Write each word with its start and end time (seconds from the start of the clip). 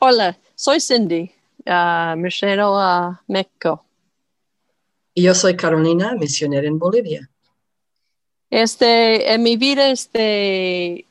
Hola, 0.00 0.38
soy 0.54 0.80
Cindy, 0.80 1.32
uh, 1.66 2.16
misionero 2.16 2.78
a 2.78 3.20
México. 3.26 3.84
Y 5.12 5.24
yo 5.24 5.34
soy 5.34 5.56
Carolina, 5.56 6.14
misionera 6.14 6.68
en 6.68 6.78
Bolivia. 6.78 7.28
Este, 8.48 9.32
en 9.32 9.42
mi 9.42 9.56
vida, 9.56 9.90
este, 9.90 11.04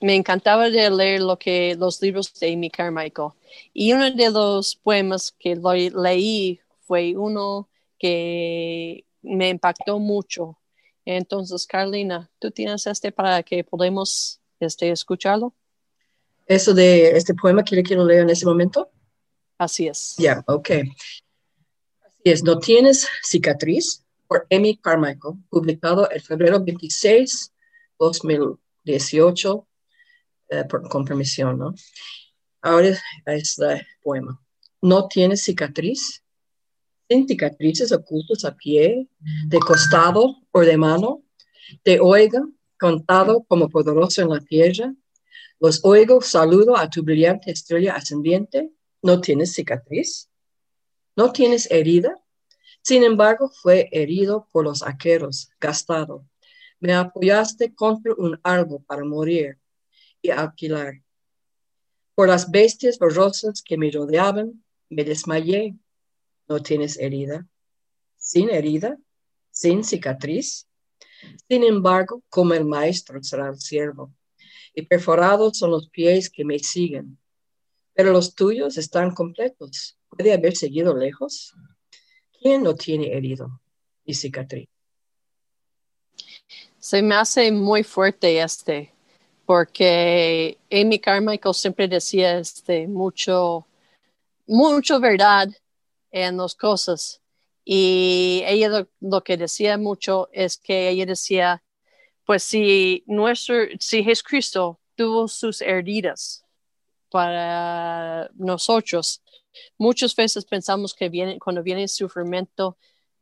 me 0.00 0.14
encantaba 0.14 0.70
de 0.70 0.88
leer 0.88 1.20
lo 1.20 1.38
que, 1.38 1.76
los 1.78 2.00
libros 2.00 2.32
de 2.40 2.54
Amy 2.54 2.70
Carmichael. 2.70 3.32
Y 3.74 3.92
uno 3.92 4.10
de 4.10 4.30
los 4.30 4.76
poemas 4.76 5.34
que 5.38 5.54
lo 5.54 5.74
leí 5.74 6.58
fue 6.86 7.14
uno 7.18 7.68
que 7.98 9.04
me 9.20 9.50
impactó 9.50 9.98
mucho. 9.98 10.56
Entonces, 11.04 11.66
Carolina, 11.66 12.30
¿tú 12.38 12.50
tienes 12.50 12.86
este 12.86 13.12
para 13.12 13.42
que 13.42 13.62
podamos 13.62 14.40
este, 14.58 14.90
escucharlo? 14.90 15.52
Eso 16.46 16.74
de 16.74 17.10
este 17.16 17.34
poema 17.34 17.64
que 17.64 17.76
le 17.76 17.82
quiero 17.82 18.04
leer 18.04 18.22
en 18.22 18.30
ese 18.30 18.46
momento. 18.46 18.90
Así 19.58 19.88
es. 19.88 20.14
Ya, 20.18 20.44
ok. 20.46 20.70
Así 22.04 22.22
es, 22.24 22.44
No 22.44 22.58
tienes 22.58 23.08
cicatriz 23.22 24.04
por 24.28 24.46
Amy 24.50 24.76
Carmichael, 24.76 25.34
publicado 25.48 26.08
el 26.10 26.20
febrero 26.20 26.62
26, 26.62 27.52
2018, 27.98 29.68
eh, 30.50 30.64
con 30.88 31.04
permisión, 31.04 31.58
¿no? 31.58 31.74
Ahora 32.60 32.88
es 33.26 33.58
el 33.58 33.86
poema. 34.02 34.40
No 34.82 35.08
tienes 35.08 35.42
cicatriz, 35.42 36.22
sin 37.08 37.26
cicatrices 37.26 37.92
ocultos 37.92 38.44
a 38.44 38.54
pie, 38.54 39.08
de 39.46 39.58
costado 39.58 40.36
o 40.50 40.60
de 40.60 40.76
mano, 40.76 41.22
te 41.82 42.00
oiga 42.00 42.42
contado 42.78 43.44
como 43.44 43.68
poderoso 43.68 44.22
en 44.22 44.30
la 44.30 44.40
tierra, 44.40 44.92
los 45.58 45.84
oigo, 45.84 46.20
saludo 46.20 46.76
a 46.76 46.90
tu 46.90 47.02
brillante 47.02 47.50
estrella 47.50 47.94
ascendiente, 47.94 48.70
no 49.02 49.20
tienes 49.20 49.54
cicatriz, 49.54 50.28
no 51.16 51.32
tienes 51.32 51.70
herida, 51.70 52.14
sin 52.82 53.02
embargo 53.02 53.48
fue 53.48 53.88
herido 53.90 54.48
por 54.52 54.64
los 54.64 54.82
aqueros, 54.82 55.50
gastado. 55.58 56.26
Me 56.78 56.92
apoyaste 56.92 57.74
contra 57.74 58.12
un 58.18 58.38
árbol 58.42 58.84
para 58.86 59.02
morir 59.04 59.58
y 60.20 60.30
alquilar. 60.30 61.02
Por 62.14 62.28
las 62.28 62.50
bestias 62.50 62.98
borrosas 62.98 63.62
que 63.62 63.78
me 63.78 63.90
rodeaban, 63.90 64.62
me 64.90 65.04
desmayé. 65.04 65.74
No 66.48 66.62
tienes 66.62 66.98
herida, 66.98 67.46
sin 68.16 68.50
herida, 68.50 68.98
sin 69.50 69.82
cicatriz. 69.82 70.68
Sin 71.48 71.64
embargo, 71.64 72.22
como 72.28 72.54
el 72.54 72.66
maestro 72.66 73.22
será 73.22 73.48
el 73.48 73.58
siervo 73.58 74.12
y 74.76 74.82
perforados 74.82 75.58
son 75.58 75.70
los 75.70 75.88
pies 75.88 76.28
que 76.30 76.44
me 76.44 76.58
siguen. 76.58 77.18
Pero 77.94 78.12
los 78.12 78.34
tuyos 78.34 78.76
están 78.76 79.14
completos. 79.14 79.98
¿Puede 80.10 80.34
haber 80.34 80.54
seguido 80.54 80.94
lejos? 80.94 81.54
¿Quién 82.38 82.62
no 82.62 82.74
tiene 82.74 83.10
herido 83.16 83.58
y 84.04 84.12
cicatriz? 84.12 84.68
Se 86.78 87.00
me 87.02 87.14
hace 87.14 87.50
muy 87.50 87.82
fuerte 87.84 88.40
este, 88.40 88.92
porque 89.46 90.58
Amy 90.70 90.98
Carmichael 90.98 91.54
siempre 91.54 91.88
decía 91.88 92.38
este, 92.38 92.86
mucho, 92.86 93.66
mucho 94.46 95.00
verdad 95.00 95.48
en 96.10 96.36
las 96.36 96.54
cosas. 96.54 97.22
Y 97.64 98.42
ella 98.46 98.86
lo 99.00 99.24
que 99.24 99.38
decía 99.38 99.78
mucho 99.78 100.28
es 100.32 100.58
que 100.58 100.90
ella 100.90 101.06
decía, 101.06 101.62
pues 102.26 102.42
si 102.42 103.04
nuestro, 103.06 103.54
si 103.78 104.02
Jesucristo 104.02 104.80
tuvo 104.96 105.28
sus 105.28 105.62
heridas 105.62 106.44
para 107.08 108.28
nosotros, 108.34 109.22
muchas 109.78 110.14
veces 110.14 110.44
pensamos 110.44 110.92
que 110.92 111.08
viene, 111.08 111.38
cuando 111.38 111.62
viene 111.62 111.84
el 111.84 111.88
sufrimiento, 111.88 112.76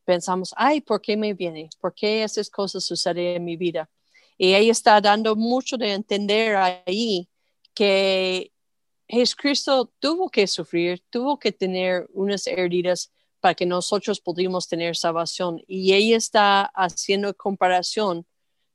pensamos, 0.04 0.54
ay, 0.56 0.80
¿por 0.80 1.02
qué 1.02 1.18
me 1.18 1.34
viene? 1.34 1.68
¿Por 1.80 1.94
qué 1.94 2.24
esas 2.24 2.48
cosas 2.48 2.84
suceden 2.84 3.36
en 3.36 3.44
mi 3.44 3.56
vida? 3.56 3.90
Y 4.38 4.54
ella 4.54 4.72
está 4.72 5.00
dando 5.02 5.36
mucho 5.36 5.76
de 5.76 5.92
entender 5.92 6.56
ahí 6.56 7.28
que 7.74 8.52
Jesucristo 9.06 9.92
tuvo 9.98 10.30
que 10.30 10.46
sufrir, 10.46 11.04
tuvo 11.10 11.38
que 11.38 11.52
tener 11.52 12.08
unas 12.14 12.46
heridas 12.46 13.12
para 13.40 13.54
que 13.54 13.66
nosotros 13.66 14.18
pudimos 14.18 14.66
tener 14.66 14.96
salvación. 14.96 15.62
Y 15.66 15.92
ella 15.92 16.16
está 16.16 16.62
haciendo 16.74 17.34
comparación 17.34 18.26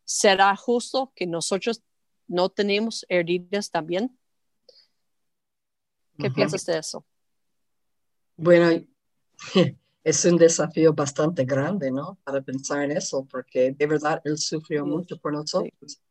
¿será 0.09 0.55
justo 0.55 1.13
que 1.15 1.27
nosotros 1.27 1.83
no 2.27 2.49
tenemos 2.49 3.05
heridas 3.09 3.69
también? 3.69 4.17
¿Qué 6.17 6.31
piensas 6.31 6.65
de 6.65 6.79
eso? 6.79 7.05
Bueno, 8.35 8.83
es 10.03 10.25
un 10.25 10.37
desafío 10.37 10.93
bastante 10.93 11.45
grande, 11.45 11.91
¿no? 11.91 12.17
Para 12.23 12.41
pensar 12.41 12.81
en 12.83 12.97
eso, 12.97 13.25
porque 13.29 13.71
de 13.71 13.85
verdad 13.85 14.19
Él 14.23 14.39
sufrió 14.39 14.83
mucho 14.83 15.15
por 15.19 15.31
nosotros. 15.31 16.01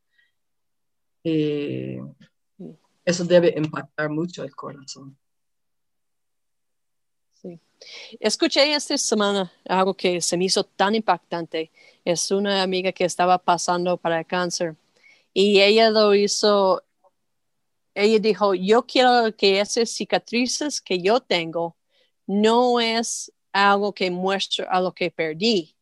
Y 1.24 1.96
eso 3.04 3.24
debe 3.24 3.52
impactar 3.56 4.10
mucho 4.10 4.44
el 4.44 4.54
corazón. 4.54 5.18
Escuché 8.20 8.74
esta 8.74 8.98
semana 8.98 9.52
algo 9.68 9.94
que 9.94 10.20
se 10.20 10.36
me 10.36 10.46
hizo 10.46 10.64
tan 10.64 10.94
impactante. 10.94 11.70
Es 12.04 12.30
una 12.30 12.62
amiga 12.62 12.92
que 12.92 13.04
estaba 13.04 13.38
pasando 13.38 13.96
para 13.96 14.20
el 14.20 14.26
cáncer 14.26 14.76
y 15.32 15.60
ella 15.60 15.90
lo 15.90 16.14
hizo, 16.14 16.82
ella 17.94 18.18
dijo, 18.18 18.54
yo 18.54 18.86
quiero 18.86 19.34
que 19.36 19.60
esas 19.60 19.90
cicatrices 19.90 20.80
que 20.80 21.00
yo 21.00 21.20
tengo 21.20 21.76
no 22.26 22.80
es 22.80 23.32
algo 23.52 23.92
que 23.92 24.10
muestre 24.10 24.66
a 24.68 24.80
lo 24.80 24.92
que 24.92 25.10
perdí, 25.10 25.76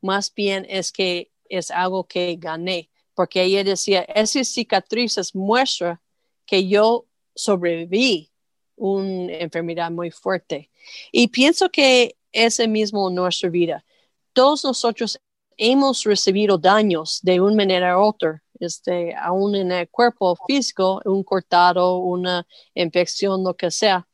más 0.00 0.32
bien 0.34 0.66
es 0.68 0.92
que 0.92 1.30
es 1.48 1.70
algo 1.70 2.04
que 2.04 2.36
gané, 2.38 2.90
porque 3.14 3.42
ella 3.42 3.64
decía, 3.64 4.02
esas 4.02 4.48
cicatrices 4.48 5.34
muestran 5.34 5.98
que 6.46 6.68
yo 6.68 7.06
sobreviví 7.34 8.30
una 8.78 9.34
enfermedad 9.34 9.90
muy 9.90 10.10
fuerte. 10.10 10.70
Y 11.12 11.28
pienso 11.28 11.68
que 11.70 12.16
es 12.32 12.58
el 12.60 12.68
mismo 12.68 13.08
en 13.08 13.16
nuestra 13.16 13.48
vida. 13.50 13.84
Todos 14.32 14.64
nosotros 14.64 15.20
hemos 15.56 16.04
recibido 16.04 16.56
daños 16.56 17.20
de 17.22 17.40
una 17.40 17.56
manera 17.56 17.98
u 17.98 18.02
otra, 18.02 18.42
este, 18.60 19.14
aún 19.14 19.54
en 19.54 19.72
el 19.72 19.88
cuerpo 19.88 20.36
físico, 20.46 21.00
un 21.04 21.22
cortado, 21.24 21.98
una 21.98 22.46
infección, 22.74 23.44
lo 23.44 23.54
que 23.54 23.70
sea. 23.70 24.06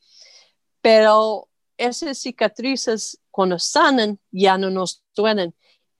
Pero 0.81 1.47
esas 1.77 2.17
cicatrices, 2.17 3.19
cuando 3.31 3.59
sanan, 3.59 4.19
ya 4.31 4.57
no 4.57 4.69
nos 4.69 5.03
duelen. 5.15 5.55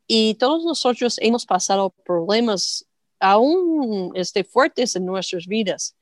Y 0.07 0.35
todos 0.35 0.63
nosotros 0.63 1.17
hemos 1.21 1.45
pasado 1.45 1.91
problemas 2.05 2.85
aún 3.19 4.11
este, 4.15 4.43
fuertes 4.43 4.95
en 4.95 5.05
nuestras 5.05 5.47
vidas. 5.47 5.95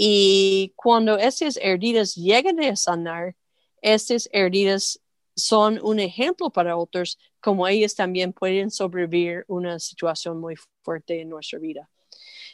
Y 0.00 0.74
cuando 0.76 1.18
esas 1.18 1.56
heridas 1.56 2.14
llegan 2.14 2.60
a 2.60 2.76
sanar, 2.76 3.34
estas 3.82 4.28
heridas 4.32 5.00
son 5.34 5.80
un 5.82 5.98
ejemplo 5.98 6.50
para 6.50 6.76
otros, 6.76 7.18
como 7.40 7.66
ellas 7.66 7.96
también 7.96 8.32
pueden 8.32 8.70
sobrevivir 8.70 9.44
una 9.48 9.80
situación 9.80 10.38
muy 10.38 10.54
fuerte 10.84 11.20
en 11.20 11.30
nuestra 11.30 11.58
vida. 11.58 11.90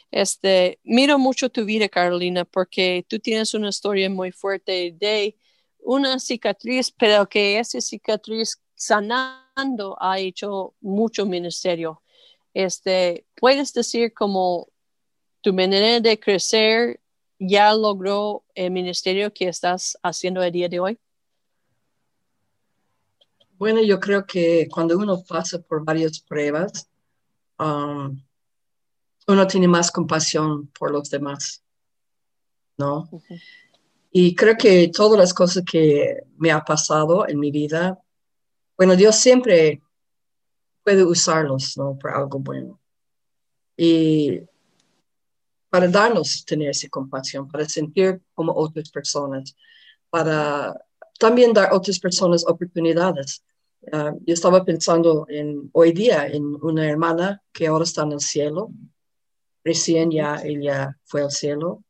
Este, 0.09 0.79
miro 0.83 1.19
mucho 1.19 1.51
tu 1.51 1.65
vida, 1.65 1.87
Carolina, 1.87 2.45
porque 2.45 3.05
tú 3.07 3.19
tienes 3.19 3.53
una 3.53 3.69
historia 3.69 4.09
muy 4.09 4.31
fuerte 4.31 4.95
de 4.97 5.37
una 5.77 6.19
cicatriz, 6.19 6.89
pero 6.89 7.29
que 7.29 7.59
esa 7.59 7.79
cicatriz 7.79 8.59
sanando 8.73 9.95
ha 9.99 10.17
hecho 10.17 10.73
mucho 10.81 11.27
ministerio. 11.27 12.01
Este, 12.55 13.27
puedes 13.35 13.71
decir 13.71 14.15
como 14.15 14.67
tu 15.41 15.53
manera 15.53 15.99
de 15.99 16.19
crecer 16.19 17.01
ya 17.39 17.73
logró 17.73 18.43
el 18.55 18.71
ministerio 18.71 19.33
que 19.33 19.47
estás 19.47 19.97
haciendo 20.03 20.41
el 20.43 20.51
día 20.51 20.69
de 20.69 20.79
hoy? 20.79 20.99
Bueno, 23.57 23.81
yo 23.81 23.99
creo 23.99 24.25
que 24.25 24.67
cuando 24.69 24.97
uno 24.97 25.23
pasa 25.23 25.59
por 25.59 25.83
varias 25.83 26.19
pruebas, 26.19 26.89
um, 27.57 28.21
uno 29.27 29.47
tiene 29.47 29.67
más 29.67 29.91
compasión 29.91 30.67
por 30.67 30.91
los 30.91 31.09
demás, 31.09 31.63
¿no? 32.77 33.09
Y 34.11 34.35
creo 34.35 34.55
que 34.57 34.89
todas 34.89 35.17
las 35.17 35.33
cosas 35.33 35.63
que 35.69 36.23
me 36.37 36.51
ha 36.51 36.63
pasado 36.63 37.27
en 37.27 37.39
mi 37.39 37.51
vida, 37.51 37.99
bueno, 38.77 38.95
Dios 38.95 39.15
siempre 39.15 39.81
puede 40.83 41.03
usarlos, 41.03 41.77
¿no? 41.77 41.97
Por 41.97 42.11
algo 42.11 42.39
bueno. 42.39 42.79
Y 43.77 44.41
para 45.69 45.87
darnos 45.87 46.45
tener 46.45 46.69
esa 46.69 46.87
compasión, 46.89 47.47
para 47.47 47.67
sentir 47.67 48.21
como 48.33 48.53
otras 48.53 48.89
personas, 48.89 49.55
para 50.09 50.79
también 51.19 51.53
dar 51.53 51.71
a 51.71 51.75
otras 51.75 51.99
personas 51.99 52.45
oportunidades. 52.47 53.43
Ah, 53.91 54.13
yo 54.25 54.33
estaba 54.33 54.63
pensando 54.65 55.25
en 55.29 55.69
hoy 55.73 55.91
día 55.91 56.27
en 56.27 56.43
una 56.61 56.89
hermana 56.89 57.41
que 57.51 57.67
ahora 57.67 57.83
está 57.83 58.03
en 58.03 58.13
el 58.13 58.19
cielo, 58.19 58.71
recién 59.63 60.11
ya 60.11 60.41
ella 60.43 60.97
fue 61.03 61.21
al 61.21 61.31
cielo, 61.31 61.83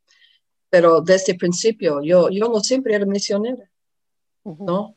pero 0.69 1.01
desde 1.01 1.33
el 1.33 1.38
principio 1.38 2.01
yo, 2.01 2.30
yo 2.30 2.50
no 2.50 2.60
siempre 2.60 2.95
era 2.95 3.06
misionera. 3.06 3.69
¿no? 4.44 4.95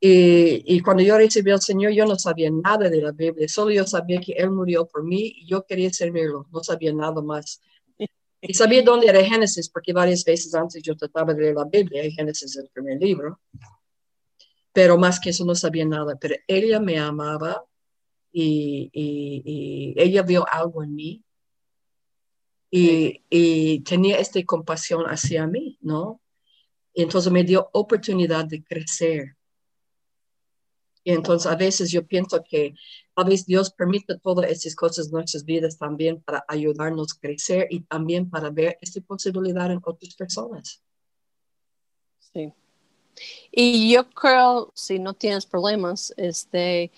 Y, 0.00 0.76
y 0.76 0.80
cuando 0.80 1.02
yo 1.02 1.18
recibí 1.18 1.50
al 1.50 1.60
Señor, 1.60 1.92
yo 1.92 2.06
no 2.06 2.16
sabía 2.16 2.50
nada 2.50 2.88
de 2.88 3.02
la 3.02 3.12
Biblia, 3.12 3.48
solo 3.48 3.70
yo 3.72 3.84
sabía 3.84 4.20
que 4.20 4.32
Él 4.32 4.50
murió 4.50 4.86
por 4.86 5.04
mí 5.04 5.34
y 5.36 5.46
yo 5.46 5.64
quería 5.66 5.92
servirlo, 5.92 6.46
no 6.52 6.62
sabía 6.62 6.92
nada 6.92 7.20
más. 7.20 7.60
Y 8.40 8.54
sabía 8.54 8.82
dónde 8.82 9.08
era 9.08 9.24
Génesis, 9.24 9.68
porque 9.68 9.92
varias 9.92 10.24
veces 10.24 10.54
antes 10.54 10.82
yo 10.82 10.96
trataba 10.96 11.34
de 11.34 11.40
leer 11.42 11.54
la 11.56 11.64
Biblia, 11.64 12.04
y 12.04 12.12
Génesis 12.12 12.56
es 12.56 12.62
el 12.64 12.70
primer 12.70 12.98
libro, 13.00 13.40
pero 14.72 14.96
más 14.96 15.18
que 15.18 15.30
eso 15.30 15.44
no 15.44 15.54
sabía 15.54 15.84
nada. 15.84 16.16
Pero 16.20 16.36
ella 16.46 16.78
me 16.80 16.98
amaba 16.98 17.64
y, 18.32 18.90
y- 18.92 19.42
y 19.44 19.94
ella 20.00 20.22
vio 20.22 20.46
algo 20.50 20.84
en 20.84 20.94
mí 20.94 21.24
y, 22.70 23.24
y 23.30 23.80
tenía 23.80 24.18
esta 24.18 24.42
compasión 24.44 25.04
hacia 25.06 25.46
mí, 25.46 25.78
¿no? 25.80 26.20
Y 26.92 27.02
entonces 27.02 27.32
me 27.32 27.44
dio 27.44 27.70
oportunidad 27.72 28.44
de 28.44 28.62
crecer. 28.62 29.37
Y 31.08 31.12
entonces 31.12 31.50
a 31.50 31.56
veces 31.56 31.90
yo 31.90 32.06
pienso 32.06 32.44
que 32.44 32.74
a 33.16 33.24
veces 33.24 33.46
Dios 33.46 33.70
permite 33.70 34.18
todas 34.18 34.50
estas 34.50 34.74
cosas 34.74 35.06
en 35.06 35.12
nuestras 35.12 35.42
vidas 35.42 35.78
también 35.78 36.20
para 36.20 36.44
ayudarnos 36.46 37.14
a 37.14 37.18
crecer 37.18 37.66
y 37.70 37.80
también 37.80 38.28
para 38.28 38.50
ver 38.50 38.76
esta 38.82 39.00
posibilidad 39.00 39.72
en 39.72 39.80
otras 39.82 40.14
personas. 40.14 40.82
Sí. 42.18 42.52
Y 43.50 43.90
yo 43.90 44.10
creo, 44.10 44.70
si 44.74 44.98
no 44.98 45.14
tienes 45.14 45.46
problemas, 45.46 46.12
este, 46.18 46.92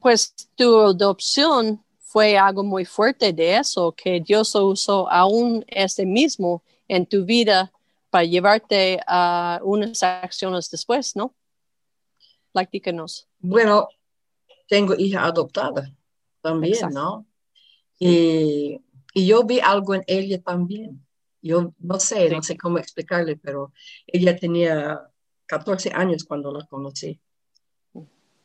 pues 0.00 0.32
tu 0.54 0.78
adopción 0.78 1.82
fue 1.98 2.38
algo 2.38 2.62
muy 2.62 2.84
fuerte 2.84 3.32
de 3.32 3.56
eso, 3.56 3.90
que 3.90 4.20
Dios 4.20 4.54
usó 4.54 5.10
aún 5.10 5.64
este 5.66 6.06
mismo 6.06 6.62
en 6.86 7.06
tu 7.06 7.24
vida 7.24 7.72
para 8.08 8.24
llevarte 8.24 9.00
a 9.04 9.58
unas 9.64 10.00
acciones 10.04 10.70
después, 10.70 11.16
¿no? 11.16 11.34
Platícanos. 12.54 13.28
Bueno, 13.40 13.88
tengo 14.68 14.94
hija 14.94 15.24
adoptada 15.24 15.92
también, 16.40 16.74
Exacto. 16.74 16.94
¿no? 17.00 17.26
Y, 17.98 18.80
y 19.12 19.26
yo 19.26 19.42
vi 19.42 19.58
algo 19.58 19.96
en 19.96 20.04
ella 20.06 20.40
también. 20.40 21.04
Yo 21.42 21.74
no 21.80 21.98
sé, 21.98 22.30
no 22.30 22.44
sé 22.44 22.56
cómo 22.56 22.78
explicarle, 22.78 23.36
pero 23.36 23.72
ella 24.06 24.36
tenía 24.36 25.00
14 25.46 25.90
años 25.92 26.22
cuando 26.22 26.52
la 26.52 26.64
conocí. 26.66 27.20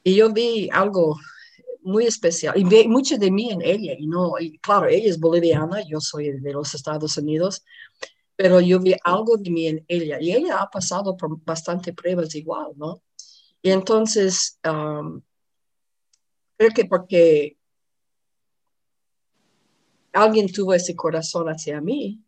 Y 0.03 0.15
yo 0.15 0.33
vi 0.33 0.69
algo 0.73 1.15
muy 1.83 2.05
especial 2.07 2.57
y 2.57 2.63
vi 2.63 2.88
mucho 2.88 3.15
de 3.15 3.29
mí 3.29 3.51
en 3.51 3.62
ella. 3.62 3.94
Y 3.95 4.07
no, 4.07 4.39
y 4.39 4.57
claro, 4.57 4.88
ella 4.88 5.07
es 5.07 5.19
boliviana, 5.19 5.83
yo 5.88 6.00
soy 6.00 6.31
de 6.31 6.51
los 6.51 6.73
Estados 6.73 7.15
Unidos, 7.17 7.63
pero 8.35 8.59
yo 8.59 8.79
vi 8.79 8.95
algo 9.03 9.38
de 9.38 9.51
mí 9.51 9.67
en 9.67 9.85
ella. 9.88 10.17
Y 10.19 10.31
ella 10.31 10.63
ha 10.63 10.67
pasado 10.67 11.15
por 11.15 11.39
bastante 11.44 11.94
pruebas 11.94 12.33
igual, 12.33 12.71
¿no? 12.75 13.03
Y 13.61 13.71
entonces, 13.71 14.59
um, 14.67 15.21
creo 16.57 16.69
que 16.71 16.85
porque 16.85 17.57
alguien 20.13 20.51
tuvo 20.51 20.73
ese 20.73 20.95
corazón 20.95 21.47
hacia 21.47 21.81
mí, 21.81 22.23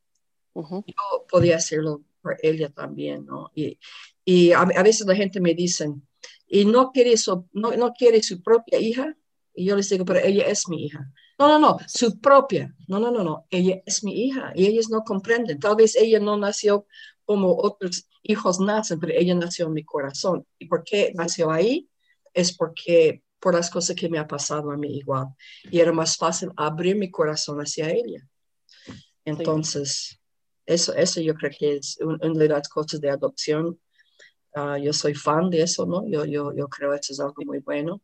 Ujú. 0.53 0.83
yo 0.85 1.25
podía 1.29 1.57
hacerlo 1.57 2.03
por 2.21 2.37
ella 2.41 2.69
también, 2.69 3.25
¿no? 3.25 3.51
Y, 3.55 3.79
y 4.25 4.51
a, 4.51 4.61
a 4.61 4.83
veces 4.83 5.07
la 5.07 5.15
gente 5.15 5.39
me 5.39 5.53
dice, 5.53 5.91
¿y 6.47 6.65
no 6.65 6.91
quiere, 6.91 7.17
su, 7.17 7.47
no, 7.53 7.71
no 7.71 7.93
quiere 7.93 8.21
su 8.21 8.41
propia 8.41 8.79
hija? 8.79 9.15
Y 9.53 9.65
yo 9.65 9.75
les 9.75 9.89
digo, 9.89 10.05
pero 10.05 10.19
ella 10.19 10.43
es 10.43 10.67
mi 10.67 10.85
hija. 10.85 11.11
No, 11.39 11.47
no, 11.47 11.59
no, 11.59 11.77
su 11.87 12.19
propia. 12.19 12.75
No, 12.87 12.99
no, 12.99 13.09
no, 13.09 13.23
no, 13.23 13.47
ella 13.49 13.81
es 13.85 14.03
mi 14.03 14.25
hija. 14.25 14.51
Y 14.55 14.67
ellos 14.67 14.89
no 14.89 15.03
comprenden. 15.03 15.59
Tal 15.59 15.75
vez 15.75 15.95
ella 15.95 16.19
no 16.19 16.37
nació 16.37 16.85
como 17.31 17.55
otros 17.57 18.07
hijos 18.23 18.59
nacen, 18.59 18.99
pero 18.99 19.13
ella 19.15 19.33
nació 19.35 19.67
en 19.67 19.73
mi 19.73 19.83
corazón. 19.85 20.45
¿Y 20.59 20.65
por 20.67 20.83
qué 20.83 21.13
nació 21.15 21.49
ahí? 21.49 21.87
Es 22.33 22.55
porque 22.57 23.23
por 23.39 23.53
las 23.55 23.69
cosas 23.69 23.95
que 23.95 24.09
me 24.09 24.19
ha 24.19 24.27
pasado 24.27 24.69
a 24.71 24.75
mí 24.77 24.97
igual. 24.97 25.27
Y 25.71 25.79
era 25.79 25.93
más 25.93 26.17
fácil 26.17 26.49
abrir 26.57 26.95
mi 26.97 27.09
corazón 27.09 27.59
hacia 27.59 27.89
ella. 27.89 28.21
Entonces, 29.23 30.19
eso, 30.65 30.93
eso 30.93 31.21
yo 31.21 31.33
creo 31.35 31.51
que 31.57 31.75
es 31.77 31.97
un- 32.01 32.19
una 32.21 32.37
de 32.39 32.49
las 32.49 32.67
cosas 32.67 32.99
de 32.99 33.09
adopción. 33.09 33.79
Ah, 34.53 34.77
yo 34.77 34.91
soy 34.91 35.13
fan 35.15 35.49
de 35.49 35.61
eso, 35.61 35.85
¿no? 35.85 36.05
Yo, 36.07 36.25
yo, 36.25 36.53
yo 36.53 36.67
creo 36.67 36.91
que 36.91 36.97
eso 36.97 37.13
es 37.13 37.19
algo 37.21 37.35
muy 37.45 37.59
bueno. 37.59 38.01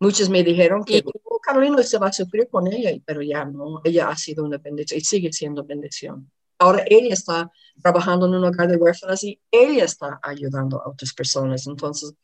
Muchos 0.00 0.28
me 0.28 0.44
dijeron 0.44 0.84
que 0.84 1.02
"Oh, 1.24 1.40
Carolina 1.40 1.82
se 1.82 1.98
va 1.98 2.08
a 2.08 2.12
sufrir 2.12 2.48
con 2.50 2.66
ella, 2.72 2.90
pero 3.06 3.22
ya 3.22 3.44
no, 3.46 3.80
ella 3.84 4.10
ha 4.10 4.16
sido 4.16 4.44
una 4.44 4.58
bendición 4.58 4.98
y 5.00 5.04
sigue 5.04 5.32
siendo 5.32 5.64
bendición. 5.64 6.30
Ahora 6.58 6.84
ella 6.88 7.14
está 7.14 7.50
trabajando 7.82 8.26
en 8.26 8.34
un 8.34 8.44
hogar 8.44 8.68
de 8.68 8.76
huérfanos 8.76 9.22
y 9.24 9.40
ella 9.50 9.84
está 9.84 10.18
ayudando 10.22 10.82
a 10.82 10.90
otras 10.90 11.12
personas. 11.12 11.66
Entonces, 11.66 12.14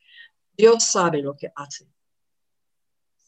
Dios 0.56 0.84
sabe 0.84 1.22
lo 1.22 1.36
que 1.36 1.50
hace. 1.54 1.86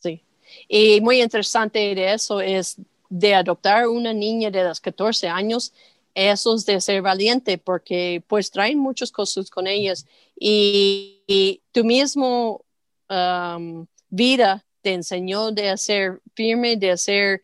Sí. 0.00 0.24
Y 0.68 1.00
muy 1.00 1.22
interesante 1.22 1.94
de 1.94 2.12
eso 2.12 2.40
es 2.40 2.76
de 3.08 3.34
adoptar 3.34 3.86
una 3.86 4.12
niña 4.12 4.50
de 4.50 4.64
los 4.64 4.80
14 4.80 5.28
años, 5.28 5.72
eso 6.14 6.54
es 6.54 6.64
de 6.66 6.80
ser 6.80 7.02
valiente 7.02 7.58
porque 7.58 8.22
pues 8.26 8.50
traen 8.50 8.78
muchas 8.78 9.12
cosas 9.12 9.50
con 9.50 9.66
ellas 9.66 10.06
y, 10.38 11.22
y 11.26 11.62
tu 11.72 11.84
mismo 11.84 12.64
um, 13.08 13.86
vida 14.08 14.64
te 14.80 14.94
enseñó 14.94 15.52
de 15.52 15.76
ser 15.76 16.20
firme, 16.34 16.76
de 16.76 16.96
ser, 16.96 17.42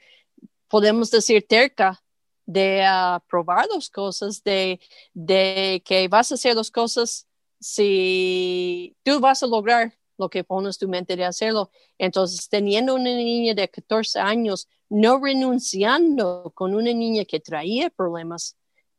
podemos 0.69 1.11
decir, 1.11 1.47
terca, 1.47 2.02
de 2.53 2.85
uh, 2.87 3.21
probar 3.29 3.67
las 3.75 3.89
cosas, 3.89 4.43
de, 4.45 4.81
de 5.15 5.83
que 5.85 6.09
vas 6.09 6.31
a 6.33 6.35
hacer 6.35 6.55
las 6.55 6.71
cosas 6.71 7.27
si 7.61 8.97
tú 9.03 9.21
vas 9.21 9.43
a 9.43 9.47
lograr 9.47 9.95
lo 10.19 10.29
que 10.29 10.45
pones 10.45 10.79
tu 10.79 10.89
mente 10.89 11.17
de 11.17 11.25
hacerlo. 11.25 11.71
Entonces, 11.99 12.49
teniendo 12.49 12.95
una 12.95 13.11
niña 13.15 13.55
de 13.55 13.69
14 13.69 14.19
años, 14.21 14.69
no 14.89 15.21
renunciando 15.23 16.53
con 16.55 16.75
una 16.75 16.93
niña 16.93 17.25
que 17.25 17.41
traía 17.41 17.91
problemas, 17.91 18.57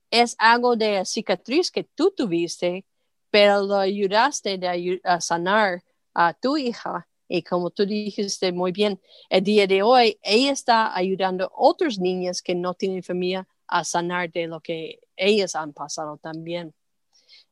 es 0.09 0.35
algo 0.37 0.75
de 0.75 1.05
cicatriz 1.05 1.71
que 1.71 1.83
tú 1.83 2.13
tuviste, 2.15 2.85
pero 3.29 3.63
lo 3.63 3.77
ayudaste 3.77 4.57
de 4.57 5.01
a 5.03 5.21
sanar 5.21 5.83
a 6.13 6.33
tu 6.33 6.57
hija. 6.57 7.07
Y 7.35 7.41
como 7.41 7.71
tú 7.71 7.83
dijiste 7.83 8.51
muy 8.51 8.71
bien, 8.71 9.01
el 9.27 9.43
día 9.43 9.65
de 9.65 9.81
hoy, 9.81 10.19
ella 10.21 10.51
está 10.51 10.95
ayudando 10.95 11.45
a 11.45 11.51
otras 11.55 11.97
niñas 11.97 12.43
que 12.43 12.53
no 12.53 12.75
tienen 12.75 13.01
familia 13.01 13.47
a 13.65 13.83
sanar 13.83 14.31
de 14.31 14.45
lo 14.45 14.59
que 14.61 14.99
ellas 15.15 15.55
han 15.55 15.73
pasado 15.73 16.17
también. 16.17 16.75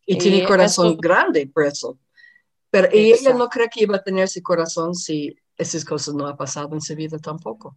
Y 0.05 0.13
Eh, 0.13 0.17
tiene 0.19 0.45
corazón 0.45 0.89
eso- 0.89 0.97
grande 0.97 1.47
por 1.47 1.65
eso. 1.65 1.97
Pero 2.69 2.95
y 2.95 3.11
ella 3.11 3.33
no 3.33 3.49
cree 3.49 3.69
que 3.69 3.81
iba 3.81 3.95
a 3.97 4.03
tener 4.03 4.25
ese 4.25 4.43
corazón 4.43 4.93
si 4.93 5.35
esas 5.57 5.83
cosas 5.83 6.13
no 6.13 6.27
han 6.27 6.37
pasado 6.37 6.75
en 6.75 6.81
su 6.81 6.95
vida 6.95 7.17
tampoco. 7.17 7.75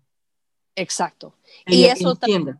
Exacto. 0.77 1.33
Y 1.67 1.85
eso 1.85 2.15
ta- 2.17 2.27
entiende. 2.27 2.55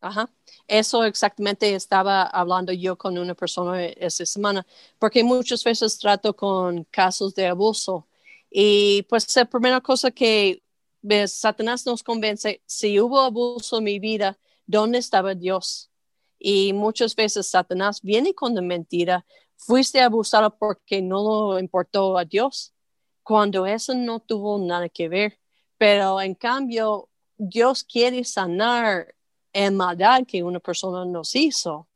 Ajá. 0.00 0.30
Eso 0.68 1.02
exactamente 1.04 1.74
estaba 1.74 2.22
hablando 2.22 2.72
yo 2.72 2.96
con 2.96 3.18
una 3.18 3.34
persona 3.34 3.84
esta 3.86 4.24
semana, 4.24 4.64
porque 5.00 5.24
muchas 5.24 5.64
veces 5.64 5.98
trato 5.98 6.32
con 6.36 6.84
casos 6.92 7.34
de 7.34 7.48
abuso. 7.48 8.06
Y 8.50 9.02
pues 9.08 9.34
la 9.36 9.44
primera 9.44 9.80
cosa 9.80 10.10
que 10.10 10.62
ves, 11.02 11.32
Satanás 11.32 11.86
nos 11.86 12.02
convence, 12.02 12.62
si 12.66 13.00
hubo 13.00 13.20
abuso 13.20 13.78
en 13.78 13.84
mi 13.84 13.98
vida, 13.98 14.38
¿dónde 14.66 14.98
estaba 14.98 15.34
Dios? 15.34 15.90
Y 16.38 16.72
muchas 16.72 17.14
veces 17.14 17.46
Satanás 17.48 18.02
viene 18.02 18.34
con 18.34 18.54
la 18.54 18.62
mentira, 18.62 19.24
fuiste 19.56 20.00
abusado 20.00 20.56
porque 20.56 21.00
no 21.02 21.54
le 21.54 21.60
importó 21.60 22.18
a 22.18 22.24
Dios, 22.24 22.74
cuando 23.22 23.66
eso 23.66 23.94
no 23.94 24.20
tuvo 24.20 24.58
nada 24.58 24.88
que 24.88 25.08
ver. 25.08 25.38
Pero 25.78 26.20
en 26.20 26.34
cambio, 26.34 27.08
Dios 27.36 27.84
quiere 27.84 28.24
sanar 28.24 29.14
el 29.52 29.72
maldad 29.72 30.24
que 30.26 30.42
una 30.42 30.60
persona 30.60 31.04
nos 31.04 31.34
hizo. 31.34 31.88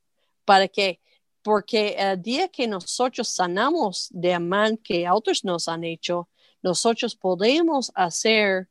¿Para 0.45 0.69
qué? 0.69 1.01
Porque 1.43 1.95
el 1.99 2.21
día 2.21 2.49
que 2.49 2.67
nosotros 2.67 3.29
sanamos 3.29 4.09
de 4.11 4.39
mal 4.39 4.79
que 4.81 5.09
otros 5.09 5.45
nos 5.45 5.69
han 5.69 5.85
hecho, 5.85 6.29
nosotros 6.63 7.17
podemos 7.17 7.91
hacer 7.95 8.69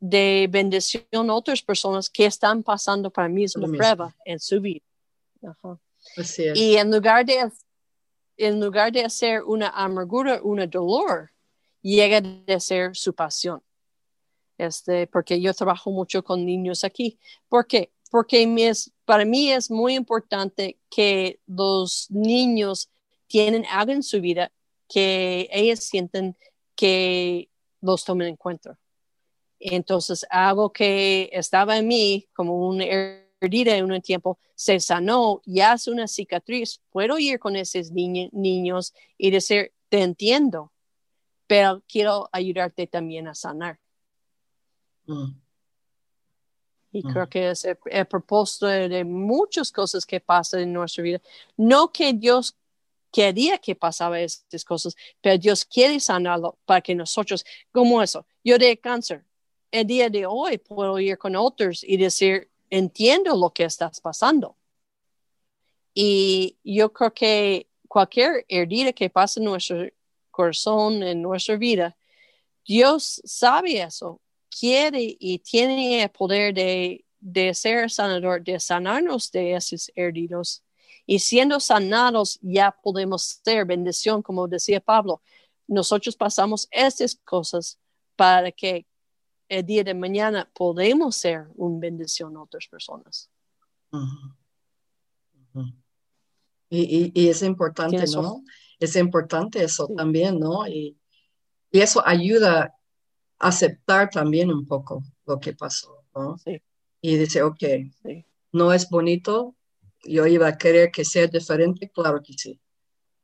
de 0.00 0.48
bendición 0.50 1.04
a 1.12 1.34
otras 1.34 1.62
personas 1.62 2.10
que 2.10 2.26
están 2.26 2.62
pasando 2.62 3.10
por 3.10 3.24
la 3.24 3.28
misma 3.28 3.68
prueba 3.68 4.16
en 4.24 4.40
su 4.40 4.60
vida. 4.60 4.84
Ajá. 5.42 5.78
Así 6.16 6.44
es. 6.44 6.58
Y 6.58 6.76
en 6.76 6.90
lugar 6.90 7.24
de, 7.24 7.50
en 8.36 8.60
lugar 8.60 8.90
de 8.90 9.04
hacer 9.04 9.42
una 9.44 9.68
amargura, 9.68 10.40
un 10.42 10.68
dolor, 10.68 11.30
llega 11.82 12.20
a 12.52 12.60
ser 12.60 12.96
su 12.96 13.14
pasión. 13.14 13.62
Este, 14.58 15.06
porque 15.06 15.40
yo 15.40 15.54
trabajo 15.54 15.90
mucho 15.90 16.22
con 16.22 16.44
niños 16.44 16.84
aquí. 16.84 17.18
¿Por 17.48 17.66
qué? 17.66 17.92
Porque 18.10 18.46
para 19.04 19.24
mí 19.24 19.52
es 19.52 19.70
muy 19.70 19.94
importante 19.94 20.78
que 20.90 21.40
los 21.46 22.10
niños 22.10 22.90
tienen 23.26 23.64
algo 23.70 23.92
en 23.92 24.02
su 24.02 24.20
vida 24.20 24.52
que 24.88 25.48
ellos 25.50 25.80
sienten 25.80 26.36
que 26.82 27.48
los 27.80 28.04
tomen 28.04 28.26
en 28.26 28.36
cuenta. 28.36 28.76
Entonces, 29.60 30.26
algo 30.28 30.72
que 30.72 31.30
estaba 31.32 31.78
en 31.78 31.86
mí 31.86 32.28
como 32.34 32.66
una 32.66 32.84
herida 33.40 33.76
en 33.76 33.92
un 33.92 34.00
tiempo 34.00 34.40
se 34.56 34.80
sanó, 34.80 35.40
ya 35.46 35.74
es 35.74 35.86
una 35.86 36.08
cicatriz, 36.08 36.80
puedo 36.90 37.20
ir 37.20 37.38
con 37.38 37.54
esos 37.54 37.92
niños 37.92 38.92
y 39.16 39.30
decir, 39.30 39.72
te 39.90 40.02
entiendo, 40.02 40.72
pero 41.46 41.84
quiero 41.86 42.28
ayudarte 42.32 42.88
también 42.88 43.28
a 43.28 43.36
sanar. 43.36 43.78
Mm. 45.06 45.36
Y 46.90 47.02
creo 47.04 47.28
que 47.28 47.50
es 47.50 47.64
el, 47.64 48.06
propósito 48.06 48.66
de, 48.66 49.04
muchas 49.04 49.70
cosas 49.70 50.04
que 50.04 50.18
pasan 50.18 50.62
en 50.62 50.72
nuestra 50.72 51.04
vida. 51.04 51.20
No 51.56 51.92
que 51.92 52.12
Dios 52.12 52.56
quería 53.12 53.58
que 53.58 53.74
pasaba 53.74 54.20
estas 54.20 54.64
cosas, 54.64 54.96
pero 55.20 55.38
Dios 55.38 55.64
quiere 55.64 56.00
sanarlo 56.00 56.58
para 56.64 56.80
que 56.80 56.94
nosotros, 56.94 57.44
como 57.70 58.02
eso, 58.02 58.26
yo 58.42 58.58
de 58.58 58.76
cáncer, 58.78 59.24
el 59.70 59.86
día 59.86 60.08
de 60.10 60.26
hoy 60.26 60.58
puedo 60.58 60.98
ir 60.98 61.18
con 61.18 61.36
otros 61.36 61.84
y 61.84 61.96
decir, 61.96 62.50
entiendo 62.70 63.36
lo 63.36 63.50
que 63.50 63.64
estás 63.64 64.00
pasando. 64.00 64.56
Y 65.94 66.58
yo 66.64 66.92
creo 66.92 67.12
que 67.12 67.68
cualquier 67.88 68.44
herida 68.48 68.92
que 68.92 69.10
pasa 69.10 69.40
en 69.40 69.44
nuestro 69.44 69.86
corazón, 70.30 71.02
en 71.02 71.20
nuestra 71.20 71.56
vida, 71.56 71.96
Dios 72.64 73.20
sabe 73.24 73.82
eso 73.82 74.20
quiere 74.58 75.16
y 75.18 75.38
tiene 75.38 76.02
el 76.02 76.10
poder 76.10 76.54
de, 76.54 77.54
ser 77.54 77.90
sanador, 77.90 78.42
de 78.42 78.60
sanarnos 78.60 79.30
de 79.30 79.54
esos 79.54 79.90
heridos. 79.94 80.62
Y 81.06 81.18
siendo 81.18 81.60
sanados 81.60 82.38
ya 82.42 82.76
podemos 82.82 83.40
ser 83.44 83.66
bendición, 83.66 84.22
como 84.22 84.48
decía 84.48 84.80
Pablo. 84.80 85.22
Nosotros 85.66 86.16
pasamos 86.16 86.68
estas 86.70 87.16
cosas 87.24 87.78
para 88.16 88.52
que 88.52 88.86
el 89.48 89.66
día 89.66 89.84
de 89.84 89.94
mañana 89.94 90.50
podemos 90.54 91.16
ser 91.16 91.46
una 91.56 91.80
bendición 91.80 92.36
a 92.36 92.42
otras 92.42 92.66
personas. 92.68 93.30
y, 96.70 97.28
es 97.28 97.42
importante, 97.42 98.04
¿no? 98.12 98.42
Es 98.78 98.96
importante 98.96 99.62
eso 99.62 99.88
también, 99.96 100.38
¿no? 100.38 100.66
Y, 100.66 100.96
y, 101.70 101.80
eso 101.80 102.02
ayuda 102.06 102.74
aceptar 103.38 104.08
también 104.08 104.50
un 104.50 104.66
poco 104.66 105.02
lo 105.26 105.38
que 105.38 105.52
pasó, 105.52 106.04
¿no? 106.14 106.36
Y 107.00 107.16
dice, 107.16 107.42
ok, 107.42 107.62
no 108.52 108.72
es 108.72 108.88
bonito, 108.88 109.56
yo 110.04 110.26
iba 110.26 110.48
a 110.48 110.58
querer 110.58 110.90
que 110.90 111.04
sea 111.04 111.26
diferente, 111.26 111.90
claro 111.90 112.22
que 112.22 112.32
sí, 112.32 112.60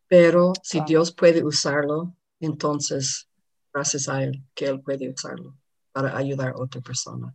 pero 0.07 0.53
si 0.63 0.81
Dios 0.81 1.13
puede 1.13 1.45
usarlo, 1.45 2.15
entonces 2.41 3.29
gracias 3.73 4.09
a 4.09 4.23
Él 4.23 4.43
que 4.55 4.67
Él 4.67 4.81
puede 4.81 5.09
usarlo 5.11 5.55
para 5.93 6.17
ayudar 6.17 6.51
a 6.51 6.63
otra 6.63 6.81
persona. 6.81 7.35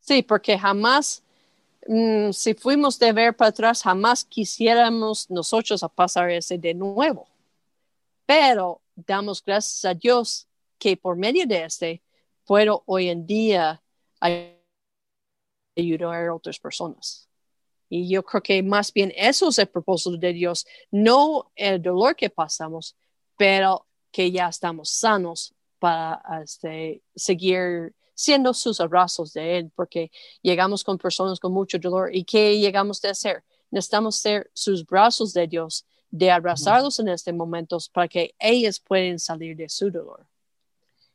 Sí, 0.00 0.22
porque 0.22 0.58
jamás, 0.58 1.22
mm, 1.86 2.30
si 2.32 2.52
fuimos 2.54 2.98
de 2.98 3.12
ver 3.12 3.34
para 3.34 3.48
atrás, 3.48 3.82
jamás 3.82 4.24
quisiéramos 4.24 5.30
nosotros 5.30 5.82
a 5.82 5.88
pasar 5.88 6.30
ese 6.30 6.58
de 6.58 6.74
nuevo. 6.74 7.26
Pero 8.26 8.82
damos 8.94 9.42
gracias 9.42 9.84
a 9.84 9.94
Dios 9.94 10.46
que 10.78 10.96
por 10.96 11.16
medio 11.16 11.46
de 11.46 11.64
este 11.64 12.02
puedo 12.44 12.82
hoy 12.86 13.08
en 13.08 13.26
día 13.26 13.82
ayudar 15.76 16.28
a 16.28 16.34
otras 16.34 16.58
personas. 16.58 17.28
Y 17.88 18.08
yo 18.08 18.24
creo 18.24 18.42
que 18.42 18.62
más 18.62 18.92
bien 18.92 19.12
eso 19.16 19.48
es 19.48 19.58
el 19.58 19.68
propósito 19.68 20.16
de 20.16 20.32
Dios, 20.32 20.66
no 20.90 21.50
el 21.54 21.80
dolor 21.80 22.16
que 22.16 22.30
pasamos, 22.30 22.96
pero 23.36 23.86
que 24.10 24.30
ya 24.30 24.48
estamos 24.48 24.90
sanos 24.90 25.54
para 25.78 26.22
este, 26.42 27.02
seguir 27.14 27.94
siendo 28.14 28.54
sus 28.54 28.80
abrazos 28.80 29.32
de 29.32 29.58
Él, 29.58 29.72
porque 29.74 30.10
llegamos 30.40 30.84
con 30.84 30.98
personas 30.98 31.38
con 31.40 31.52
mucho 31.52 31.78
dolor. 31.78 32.14
¿Y 32.14 32.24
qué 32.24 32.58
llegamos 32.58 33.04
a 33.04 33.10
hacer? 33.10 33.44
Necesitamos 33.70 34.16
ser 34.16 34.50
sus 34.54 34.86
brazos 34.86 35.32
de 35.32 35.46
Dios 35.46 35.84
de 36.10 36.30
abrazarlos 36.30 37.00
en 37.00 37.08
este 37.08 37.32
momento 37.32 37.76
para 37.92 38.06
que 38.06 38.34
ellos 38.38 38.78
puedan 38.78 39.18
salir 39.18 39.56
de 39.56 39.68
su 39.68 39.90
dolor. 39.90 40.24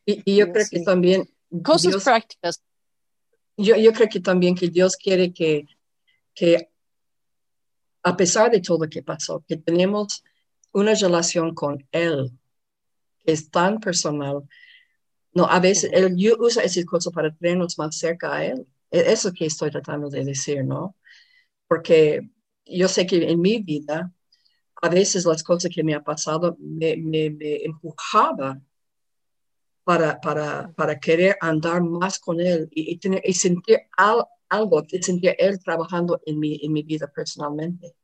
Y, 0.05 0.35
yo 0.35 0.51
creo 0.51 0.65
que 0.69 0.81
también... 0.81 1.29
Cosas 1.63 2.03
prácticas. 2.03 2.61
Yo, 3.61 3.75
yo 3.75 3.91
creo 3.91 4.07
que 4.07 4.21
también 4.21 4.55
que 4.55 4.69
Dios 4.69 4.95
quiere 4.95 5.33
que, 5.33 5.65
que, 6.33 6.69
a 8.03 8.15
pesar 8.15 8.49
de 8.49 8.61
todo 8.61 8.85
lo 8.85 8.89
que 8.89 9.03
pasó, 9.03 9.43
que 9.45 9.57
tenemos 9.57 10.23
una 10.71 10.93
relación 10.93 11.53
con 11.53 11.85
Él 11.91 12.31
que 13.25 13.33
es 13.33 13.51
tan 13.51 13.81
personal. 13.81 14.43
No, 15.33 15.45
a 15.45 15.59
veces 15.59 15.91
Él 15.93 16.15
usa 16.39 16.63
esas 16.63 16.85
cosas 16.85 17.11
para 17.13 17.35
tenernos 17.35 17.77
más 17.77 17.97
cerca 17.97 18.33
a 18.33 18.45
Él. 18.45 18.65
E, 18.91 19.11
eso 19.11 19.33
que 19.33 19.45
estoy 19.45 19.71
tratando 19.71 20.09
de 20.09 20.23
decir, 20.23 20.63
¿no? 20.63 20.95
Porque 21.67 22.29
yo 22.65 22.87
sé 22.87 23.05
que 23.05 23.29
en 23.29 23.41
mi 23.41 23.61
vida 23.61 24.13
a 24.81 24.89
veces 24.89 25.25
las 25.25 25.43
cosas 25.43 25.69
que 25.73 25.83
me 25.83 25.93
ha 25.93 26.03
pasado 26.03 26.55
me, 26.59 26.95
me, 26.95 27.25
empujaba 27.65 28.61
para, 29.89 30.21
para, 30.21 30.71
para, 30.73 30.99
querer 30.99 31.35
andar 31.41 31.81
más 31.81 32.19
con 32.19 32.39
Él 32.39 32.69
y, 32.69 32.95
tener, 32.99 33.23
y 33.25 33.33
sentir 33.33 33.79
algo, 33.97 34.83
sentir 35.01 35.35
Él 35.39 35.57
trabajando 35.63 36.21
en 36.27 36.37
mi, 36.37 36.59
en 36.61 36.73
mi 36.73 36.83
vida 36.83 37.11
personalmente. 37.11 37.95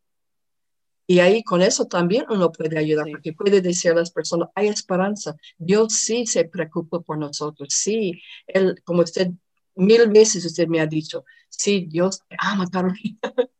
Y 1.05 1.19
ahí 1.19 1.43
con 1.43 1.61
eso 1.61 1.85
también 1.85 2.25
uno 2.27 2.51
puede 2.51 2.79
ayudar, 2.79 3.05
porque 3.11 3.33
puede 3.33 3.61
decir 3.61 3.91
a 3.91 3.97
las 3.97 4.09
personas, 4.09 4.49
hay 4.55 4.69
esperanza, 4.69 5.35
Dios 5.59 5.93
sí 5.93 6.25
se 6.25 6.45
preocupa 6.45 7.01
por 7.01 7.19
nosotros, 7.19 7.67
sí, 7.69 8.19
Él, 8.47 8.81
como 8.83 9.03
usted, 9.03 9.29
mil 9.75 10.09
veces 10.09 10.43
usted 10.43 10.67
me 10.67 10.81
ha 10.81 10.87
dicho, 10.87 11.23
sí, 11.49 11.85
Dios 11.87 12.21
te 12.27 12.35
ama, 12.39 12.67
Carolina, 12.67 13.19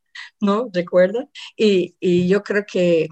¿no? 0.42 0.68
¿Recuerda? 0.74 1.30
Y, 1.56 1.96
y 2.00 2.28
yo 2.28 2.42
creo 2.42 2.66
que 2.66 3.08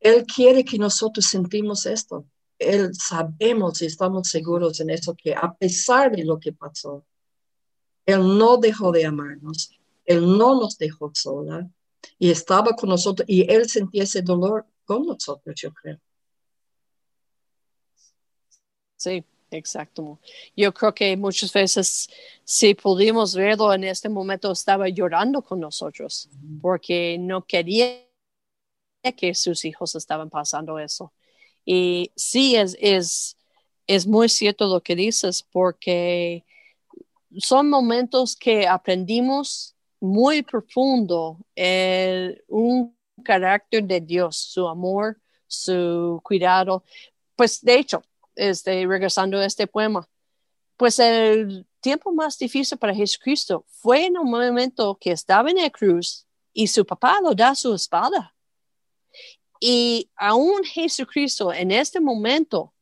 Él 0.00 0.26
quiere 0.26 0.64
que 0.64 0.76
nosotros 0.76 1.24
sentimos 1.24 1.86
esto. 1.86 2.26
Él 2.58 2.94
sabemos 2.94 3.82
y 3.82 3.86
estamos 3.86 4.28
seguros 4.28 4.80
en 4.80 4.90
eso, 4.90 5.14
que 5.14 5.34
a 5.34 5.54
pesar 5.54 6.14
de 6.14 6.24
lo 6.24 6.38
que 6.38 6.52
pasó, 6.52 7.04
Él 8.06 8.20
no 8.38 8.56
dejó 8.56 8.92
de 8.92 9.06
amarnos, 9.06 9.70
Él 10.04 10.22
no 10.22 10.60
nos 10.60 10.78
dejó 10.78 11.10
sola 11.14 11.68
y 12.18 12.30
estaba 12.30 12.72
con 12.72 12.88
nosotros 12.90 13.28
y 13.28 13.50
Él 13.50 13.68
sentía 13.68 14.02
ese 14.02 14.22
dolor 14.22 14.66
con 14.84 15.06
nosotros, 15.06 15.54
yo 15.56 15.72
creo. 15.72 15.98
Sí, 18.96 19.24
Exacto. 19.50 20.18
Yo 20.56 20.72
creo 20.74 20.94
que 20.94 21.16
muchas 21.16 21.52
veces, 21.52 22.08
si 22.44 22.74
pudimos 22.74 23.34
verlo 23.34 23.72
en 23.72 23.84
este 23.84 24.08
momento, 24.08 24.52
estaba 24.52 24.88
llorando 24.88 25.42
con 25.42 25.60
nosotros 25.60 26.28
porque 26.60 27.16
no 27.18 27.44
quería 27.46 28.04
que 29.16 29.34
sus 29.34 29.64
hijos 29.64 29.94
estaban 29.94 30.28
pasando 30.28 30.78
eso. 30.78 31.12
Y 31.70 32.12
sí, 32.16 32.56
es, 32.56 32.78
es, 32.80 33.36
es 33.86 34.06
muy 34.06 34.30
cierto 34.30 34.68
lo 34.68 34.82
que 34.82 34.96
dices 34.96 35.42
porque 35.42 36.46
son 37.36 37.68
momentos 37.68 38.34
que 38.34 38.66
aprendimos 38.66 39.76
muy 40.00 40.40
profundo 40.40 41.36
un 42.46 42.96
carácter 43.22 43.84
de 43.84 44.00
Dios, 44.00 44.38
su 44.38 44.66
amor, 44.66 45.20
su 45.46 46.18
cuidado. 46.24 46.84
Pues 47.36 47.60
de 47.60 47.78
hecho, 47.78 48.02
este, 48.34 48.86
regresando 48.86 49.36
a 49.36 49.44
este 49.44 49.66
poema, 49.66 50.08
pues 50.78 50.98
el 50.98 51.66
tiempo 51.80 52.14
más 52.14 52.38
difícil 52.38 52.78
para 52.78 52.94
Jesucristo 52.94 53.66
fue 53.68 54.06
en 54.06 54.16
un 54.16 54.30
momento 54.30 54.96
que 54.98 55.10
estaba 55.10 55.50
en 55.50 55.58
la 55.58 55.68
cruz 55.68 56.26
y 56.54 56.68
su 56.68 56.86
papá 56.86 57.18
lo 57.22 57.34
da 57.34 57.54
su 57.54 57.74
espada. 57.74 58.34
Y 59.60 60.10
aún 60.16 60.62
Jesucristo 60.64 61.52
en 61.52 61.70
este 61.70 62.00
momento 62.00 62.72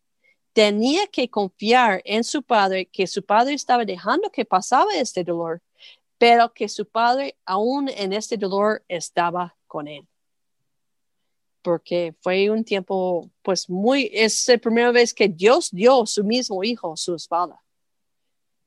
tenía 0.53 1.07
que 1.07 1.29
confiar 1.29 2.03
en 2.05 2.25
su 2.25 2.43
padre, 2.43 2.87
que 2.87 3.07
su 3.07 3.23
padre 3.23 3.55
estaba 3.55 3.85
dejando 3.85 4.31
que 4.31 4.45
pasaba 4.45 4.95
este 4.95 5.25
dolor, 5.25 5.63
pero 6.19 6.53
que 6.53 6.69
su 6.69 6.87
padre 6.87 7.37
aún 7.45 7.89
en 7.89 8.13
este 8.13 8.37
dolor 8.37 8.83
estaba 8.89 9.57
con 9.67 9.89
él 9.89 10.07
porque 11.67 12.15
fue 12.21 12.49
un 12.49 12.63
tiempo, 12.63 13.29
pues 13.43 13.69
muy, 13.69 14.09
es 14.13 14.47
la 14.47 14.57
primera 14.57 14.93
vez 14.93 15.13
que 15.13 15.27
Dios 15.27 15.69
dio 15.73 16.07
su 16.07 16.23
mismo 16.23 16.63
hijo 16.63 16.97
su 16.97 17.17
espada. 17.17 17.61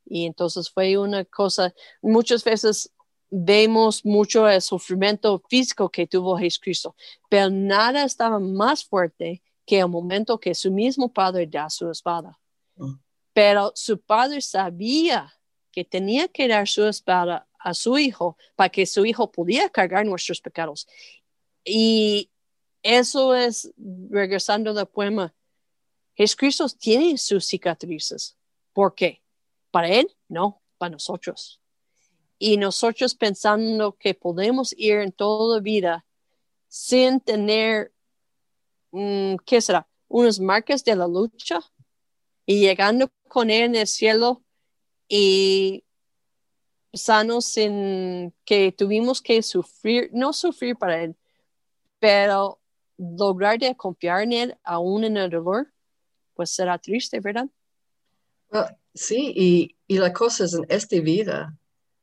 Y 0.06 0.26
entonces 0.26 0.70
fue 0.70 0.98
una 0.98 1.24
cosa, 1.24 1.74
muchas 2.02 2.44
veces 2.44 2.92
vemos 3.30 4.06
mucho 4.06 4.48
el 4.48 4.62
sufrimiento 4.62 5.42
físico 5.50 5.90
que 5.90 6.08
tuvo 6.08 6.38
Jesucristo, 6.38 6.96
pero 7.30 7.50
nada 7.50 8.04
estaba 8.04 8.40
más 8.40 8.84
fuerte 8.84 9.44
que 9.66 9.80
el 9.80 9.88
momento 9.88 10.40
que 10.40 10.56
su 10.56 10.72
mismo 10.72 11.14
padre 11.14 11.46
da 11.48 11.70
su 11.70 11.90
espada. 11.92 12.40
Mm. 12.76 12.94
Pero 13.34 13.72
su 13.76 14.00
padre 14.00 14.42
sabía 14.42 15.32
que 15.72 15.86
tenía 15.86 16.28
que 16.28 16.48
dar 16.48 16.68
su 16.68 16.86
espada 16.86 17.48
a 17.60 17.74
su 17.74 17.98
hijo 17.98 18.38
para 18.56 18.70
que 18.70 18.86
su 18.86 19.06
hijo 19.06 19.32
pudiera 19.32 19.70
cargar 19.70 20.06
nuestros 20.06 20.42
pecados. 20.42 20.88
Y 21.64 22.32
eso 22.82 23.36
es, 23.36 23.72
regresando 24.10 24.72
al 24.72 24.88
poema, 24.88 25.34
Jesucristo 26.16 26.68
tiene 26.70 27.18
sus 27.18 27.46
cicatrices. 27.46 28.36
¿Por 28.74 28.96
qué? 28.96 29.22
Para 29.72 29.90
Él, 29.90 30.08
no, 30.28 30.62
para 30.78 30.92
nosotros. 30.92 31.62
Y 32.40 32.56
nosotros 32.56 33.14
pensando 33.14 33.98
que 33.98 34.14
podemos 34.14 34.74
ir 34.78 35.00
en 35.00 35.12
toda 35.12 35.60
vida 35.60 36.06
sin 36.70 37.20
tener, 37.20 37.92
mm, 38.92 39.36
¿qué 39.46 39.60
será? 39.60 39.88
Unas 40.08 40.40
marcas 40.40 40.84
de 40.86 40.96
la 40.96 41.08
lucha 41.08 41.60
y 42.46 42.62
llegando 42.62 43.12
con 43.28 43.50
Él 43.50 43.64
en 43.64 43.76
el 43.76 43.88
cielo 43.88 44.42
y 45.10 45.84
sanos 46.94 47.46
sin 47.46 48.34
que 48.46 48.72
tuvimos 48.72 49.22
que 49.22 49.44
sufrir, 49.44 50.10
no 50.14 50.32
sufrir 50.32 50.78
para 50.78 51.04
Él, 51.04 51.16
pero 52.00 52.60
lograr 52.98 53.60
de 53.60 53.76
confiar 53.76 54.24
en 54.24 54.34
Él 54.34 54.58
aún 54.64 55.04
en 55.04 55.18
el 55.18 55.30
dolor, 55.30 55.72
pues 56.36 56.52
será 56.52 56.78
triste, 56.78 57.20
¿verdad? 57.20 57.48
sí, 58.96 59.34
y, 59.36 59.76
y 59.88 59.98
la 60.00 60.12
cosa 60.14 60.46
es 60.46 60.54
en 60.54 60.66
esta 60.70 61.00
vida, 61.00 61.56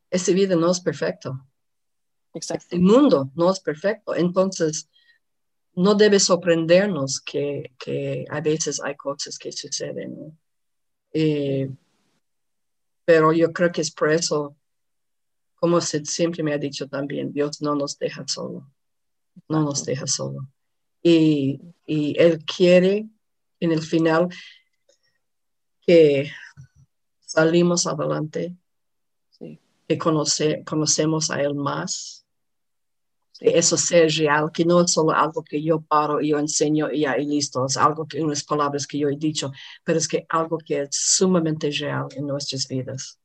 esta 0.09 0.31
vida 0.31 0.55
no 0.55 0.71
es 0.71 0.79
perfecto. 0.79 1.45
Exacto. 2.33 2.63
Este 2.63 2.79
mundo 2.79 3.31
no 3.35 3.51
es 3.51 3.59
perfecto. 3.59 4.15
Entonces, 4.15 4.89
no 5.75 5.95
debe 5.95 6.19
sorprendernos 6.19 7.21
que, 7.21 7.73
que 7.77 8.25
a 8.29 8.41
veces 8.41 8.81
hay 8.83 8.95
cosas 8.95 9.37
que 9.37 9.51
suceden. 9.51 10.37
Eh, 11.13 11.69
pero 13.05 13.31
yo 13.31 13.51
creo 13.53 13.71
que 13.71 13.81
es 13.81 13.91
por 13.91 14.11
eso, 14.11 14.55
como 15.55 15.79
se, 15.81 16.03
siempre 16.05 16.43
me 16.43 16.53
ha 16.53 16.57
dicho 16.57 16.87
también, 16.87 17.31
Dios 17.31 17.61
no 17.61 17.75
nos 17.75 17.97
deja 17.97 18.23
solo. 18.27 18.71
No 19.47 19.61
nos 19.61 19.85
deja 19.85 20.07
solo. 20.07 20.49
Y, 21.03 21.61
y 21.85 22.19
Él 22.19 22.43
quiere 22.43 23.07
en 23.59 23.71
el 23.71 23.81
final 23.81 24.29
que 25.81 26.31
salimos 27.19 27.87
adelante, 27.87 28.57
que 29.87 29.97
conoce, 29.97 30.63
conocemos 30.65 31.31
a 31.31 31.41
Él 31.41 31.55
más, 31.55 32.25
que 33.39 33.57
eso 33.57 33.77
sea 33.77 34.07
real, 34.07 34.51
que 34.51 34.65
no 34.65 34.81
es 34.81 34.91
solo 34.91 35.11
algo 35.11 35.43
que 35.43 35.61
yo 35.61 35.81
paro 35.81 36.19
y 36.21 36.29
yo 36.29 36.39
enseño 36.39 36.91
y 36.91 37.05
y 37.05 37.25
listo, 37.25 37.65
es 37.65 37.77
algo 37.77 38.07
que 38.07 38.21
unas 38.21 38.43
palabras 38.43 38.87
que 38.87 38.97
yo 38.97 39.09
he 39.09 39.15
dicho, 39.15 39.51
pero 39.83 39.99
es 39.99 40.07
que 40.07 40.25
algo 40.29 40.57
que 40.57 40.81
es 40.83 40.89
sumamente 40.91 41.69
real 41.71 42.07
en 42.15 42.27
nuestras 42.27 42.67
vidas. 42.67 43.19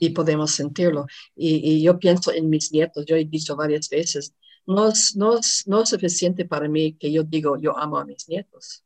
Y 0.00 0.10
podemos 0.10 0.52
sentirlo. 0.52 1.06
Y, 1.36 1.56
y, 1.56 1.82
yo 1.82 1.98
pienso 1.98 2.32
en 2.32 2.48
mis 2.48 2.72
nietos, 2.72 3.04
yo 3.04 3.16
he 3.16 3.24
dicho 3.26 3.54
varias 3.54 3.90
veces, 3.90 4.34
no 4.66 4.88
es, 4.88 5.14
no, 5.14 5.38
es, 5.38 5.64
no 5.66 5.82
es 5.82 5.90
suficiente 5.90 6.46
para 6.46 6.68
mí 6.68 6.94
que 6.94 7.12
yo 7.12 7.22
digo, 7.22 7.58
yo 7.58 7.76
amo 7.76 7.98
a 7.98 8.06
mis 8.06 8.26
nietos. 8.26 8.82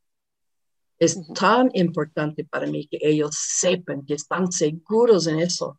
Es 0.98 1.16
tan 1.34 1.70
importante 1.74 2.44
para 2.44 2.66
mí 2.66 2.88
que 2.88 2.98
ellos 3.00 3.36
sepan, 3.38 4.04
que 4.04 4.14
están 4.14 4.50
seguros 4.50 5.28
en 5.28 5.38
eso, 5.38 5.78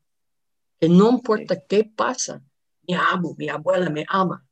que 0.79 0.89
no 0.89 1.09
importa 1.09 1.61
qué 1.67 1.83
pasa, 1.83 2.41
mi 2.87 2.93
amo, 2.93 3.35
mi 3.37 3.49
abuela 3.49 3.89
me 3.89 4.05
ama. 4.07 4.45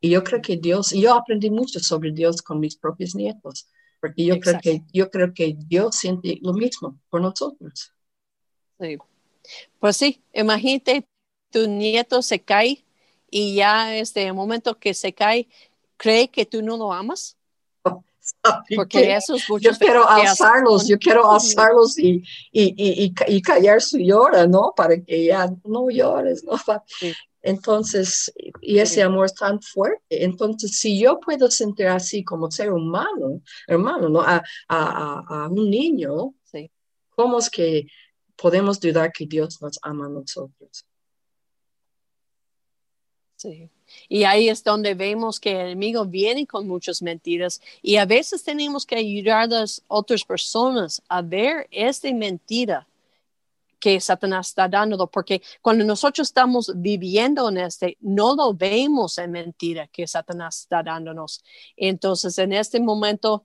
Y 0.00 0.10
yo 0.10 0.24
creo 0.24 0.40
que 0.40 0.56
Dios, 0.56 0.92
y 0.92 1.02
yo 1.02 1.14
aprendí 1.14 1.50
mucho 1.50 1.78
sobre 1.78 2.10
Dios 2.12 2.40
con 2.40 2.58
mis 2.58 2.76
propios 2.76 3.14
nietos, 3.14 3.68
porque 4.00 4.24
yo 4.24 4.40
creo 4.40 4.58
que 4.60 4.82
yo 4.92 5.10
creo 5.10 5.34
que 5.34 5.54
Dios 5.56 5.96
siente 5.96 6.38
lo 6.40 6.54
mismo 6.54 6.98
por 7.10 7.20
nosotros. 7.20 7.92
Sí. 8.78 8.96
Pues 9.78 9.96
sí, 9.96 10.22
imagínate, 10.32 11.06
tu 11.50 11.66
nieto 11.66 12.22
se 12.22 12.40
cae 12.40 12.84
y 13.30 13.54
ya 13.54 13.94
este 13.96 14.26
el 14.26 14.34
momento 14.34 14.78
que 14.78 14.94
se 14.94 15.12
cae, 15.12 15.48
cree 15.96 16.28
que 16.28 16.46
tú 16.46 16.62
no 16.62 16.76
lo 16.76 16.92
amas. 16.92 17.36
Porque 18.74 19.18
yo 19.60 19.72
quiero 19.78 20.08
alzarlos, 20.08 20.88
yo 20.88 20.98
quiero 20.98 21.30
alzarlos 21.30 21.98
y, 21.98 22.22
y, 22.52 22.74
y, 22.76 23.14
y, 23.26 23.42
callar 23.42 23.82
su 23.82 23.98
llora, 23.98 24.46
¿no? 24.46 24.72
Para 24.74 25.00
que 25.00 25.26
ya 25.26 25.50
no 25.64 25.90
llores, 25.90 26.44
¿no? 26.44 26.52
Entonces, 27.42 28.32
y 28.60 28.78
ese 28.78 29.02
amor 29.02 29.26
es 29.26 29.34
tan 29.34 29.60
fuerte. 29.62 30.24
Entonces, 30.24 30.78
si 30.78 31.00
yo 31.00 31.18
puedo 31.20 31.50
sentir 31.50 31.86
así 31.86 32.22
como 32.22 32.50
ser 32.50 32.72
humano, 32.72 33.40
hermano, 33.66 34.08
¿no? 34.08 34.20
A, 34.20 34.42
a, 34.68 35.44
a 35.44 35.48
un 35.48 35.70
niño, 35.70 36.34
sí. 36.44 36.70
¿cómo 37.10 37.38
es 37.38 37.48
que 37.48 37.86
podemos 38.36 38.78
dudar 38.80 39.12
que 39.12 39.26
Dios 39.26 39.60
nos 39.62 39.78
ama 39.82 40.06
a 40.06 40.10
nosotros? 40.10 40.86
Sí. 43.36 43.70
Y 44.08 44.24
ahí 44.24 44.48
es 44.48 44.62
donde 44.64 44.94
vemos 44.94 45.38
que 45.40 45.52
el 45.52 45.60
enemigo 45.60 46.04
viene 46.04 46.46
con 46.46 46.66
muchas 46.66 47.02
mentiras 47.02 47.60
y 47.82 47.96
a 47.96 48.06
veces 48.06 48.42
tenemos 48.42 48.86
que 48.86 48.96
ayudar 48.96 49.52
a 49.52 49.64
otras 49.88 50.24
personas 50.24 51.02
a 51.08 51.22
ver 51.22 51.68
esta 51.70 52.12
mentira 52.12 52.86
que 53.80 53.98
Satanás 53.98 54.48
está 54.48 54.68
dando, 54.68 55.06
porque 55.06 55.42
cuando 55.62 55.84
nosotros 55.84 56.28
estamos 56.28 56.70
viviendo 56.76 57.48
en 57.48 57.56
este, 57.58 57.96
no 58.00 58.36
lo 58.36 58.52
vemos 58.52 59.16
en 59.18 59.32
mentira 59.32 59.88
que 59.88 60.06
Satanás 60.06 60.60
está 60.60 60.82
dándonos. 60.82 61.42
Entonces, 61.76 62.36
en 62.38 62.52
este 62.52 62.78
momento, 62.78 63.42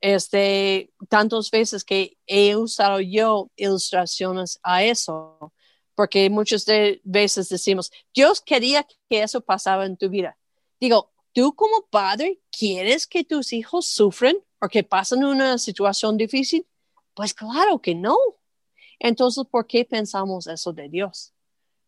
este, 0.00 0.90
tantas 1.08 1.50
veces 1.50 1.84
que 1.84 2.16
he 2.26 2.56
usado 2.56 3.00
yo 3.00 3.50
ilustraciones 3.56 4.58
a 4.62 4.82
eso, 4.82 5.52
porque 5.94 6.28
muchas 6.30 6.64
de 6.64 7.00
veces 7.04 7.48
decimos, 7.48 7.92
Dios 8.14 8.40
quería 8.40 8.86
que 9.08 9.22
eso 9.22 9.40
pasara 9.40 9.86
en 9.86 9.96
tu 9.96 10.08
vida. 10.08 10.36
Digo, 10.80 11.12
tú 11.32 11.54
como 11.54 11.86
padre, 11.90 12.40
¿quieres 12.50 13.06
que 13.06 13.24
tus 13.24 13.52
hijos 13.52 13.86
sufren 13.86 14.38
o 14.60 14.68
que 14.68 14.82
pasen 14.82 15.24
una 15.24 15.58
situación 15.58 16.16
difícil? 16.16 16.66
Pues 17.14 17.32
claro 17.32 17.80
que 17.80 17.94
no. 17.94 18.16
Entonces, 18.98 19.44
¿por 19.50 19.66
qué 19.66 19.84
pensamos 19.84 20.46
eso 20.46 20.72
de 20.72 20.88
Dios? 20.88 21.32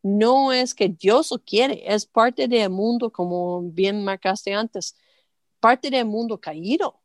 No 0.03 0.53
es 0.53 0.75
que 0.75 0.89
Dios 0.89 1.33
lo 1.33 1.39
quiere, 1.39 1.83
es 1.93 2.07
parte 2.07 2.47
del 2.47 2.71
mundo, 2.71 3.11
como 3.11 3.63
bien 3.63 4.05
marcaste 4.05 4.55
antes, 4.55 4.95
parte 5.59 5.91
del 5.91 6.05
mundo 6.05 6.41
caído. 6.41 7.01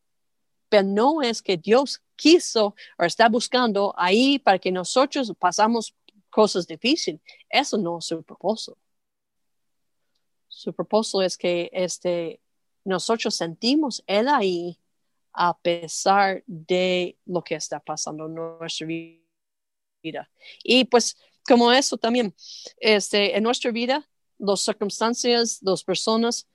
Pero 0.69 0.83
no 0.83 1.21
es 1.21 1.41
que 1.41 1.57
Dios 1.57 2.01
quiso 2.15 2.75
o 2.97 3.03
está 3.03 3.27
buscando 3.27 3.93
ahí 3.97 4.37
para 4.37 4.59
que 4.59 4.71
nosotros 4.71 5.33
pasamos 5.39 5.95
cosas 6.31 6.65
difíciles. 6.65 7.21
Eso 7.49 7.77
no 7.77 7.99
es 7.99 8.05
su 8.05 8.23
propósito. 8.23 8.77
Su 10.47 10.73
propósito 10.73 11.21
es 11.21 11.37
que 11.37 11.69
este, 11.71 12.41
nosotros 12.83 13.35
sentimos 13.35 14.03
Él 14.07 14.27
ahí 14.27 14.79
a 15.33 15.57
pesar 15.57 16.43
de 16.45 17.17
lo 17.25 17.43
que 17.43 17.55
está 17.55 17.79
pasando 17.79 18.25
en 18.25 18.35
nuestra 18.35 18.87
vida. 18.87 20.29
Y 20.63 20.85
pues 20.85 21.15
como 21.47 21.71
eso 21.71 21.97
también, 21.97 22.33
este, 22.77 23.35
en 23.35 23.43
nuestra 23.43 23.71
vida, 23.71 24.07
las 24.37 24.61
circunstancias, 24.61 25.59
las 25.61 25.83
personas, 25.83 26.47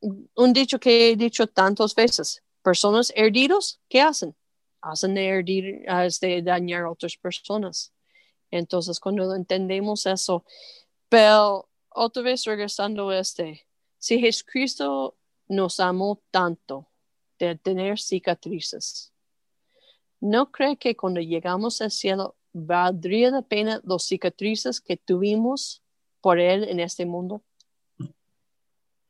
un 0.00 0.52
dicho 0.52 0.78
que 0.78 1.10
he 1.10 1.16
dicho 1.16 1.46
tantas 1.46 1.94
veces, 1.94 2.42
personas 2.62 3.12
herdidos, 3.14 3.80
¿qué 3.88 4.00
hacen? 4.00 4.34
Hacen 4.80 5.16
herdir, 5.16 5.84
este, 6.04 6.42
dañar 6.42 6.84
a 6.84 6.90
otras 6.90 7.16
personas. 7.16 7.92
Entonces, 8.50 8.98
cuando 9.00 9.34
entendemos 9.34 10.06
eso, 10.06 10.44
pero 11.08 11.68
otra 11.88 12.22
vez 12.22 12.44
regresando 12.44 13.10
a 13.10 13.18
este, 13.18 13.66
si 13.98 14.18
Jesucristo 14.18 15.16
nos 15.48 15.80
amó 15.80 16.22
tanto 16.30 16.88
de 17.38 17.56
tener 17.56 17.98
cicatrices, 17.98 19.12
¿no 20.20 20.50
cree 20.50 20.76
que 20.76 20.96
cuando 20.96 21.20
llegamos 21.20 21.80
al 21.80 21.90
cielo 21.90 22.36
valdría 22.52 23.30
la 23.30 23.42
pena 23.42 23.80
las 23.84 24.04
cicatrices 24.04 24.80
que 24.80 24.96
tuvimos 24.96 25.82
por 26.20 26.38
Él 26.38 26.64
en 26.64 26.80
este 26.80 27.06
mundo? 27.06 27.42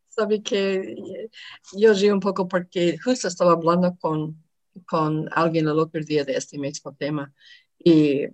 Sabe 0.09 0.43
que 0.43 0.97
yo 1.73 1.95
río 1.95 2.13
un 2.13 2.21
poco 2.21 2.47
porque 2.49 2.99
justo 2.99 3.29
estaba 3.29 3.53
hablando 3.53 3.97
con, 3.99 4.43
con 4.87 5.29
alguien 5.33 5.69
el 5.69 5.79
otro 5.79 6.03
día 6.03 6.25
de 6.25 6.35
este 6.35 6.59
mismo 6.59 6.93
tema 6.95 7.33
y 7.79 8.27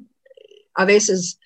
a 0.77 0.85
veces, 0.85 1.41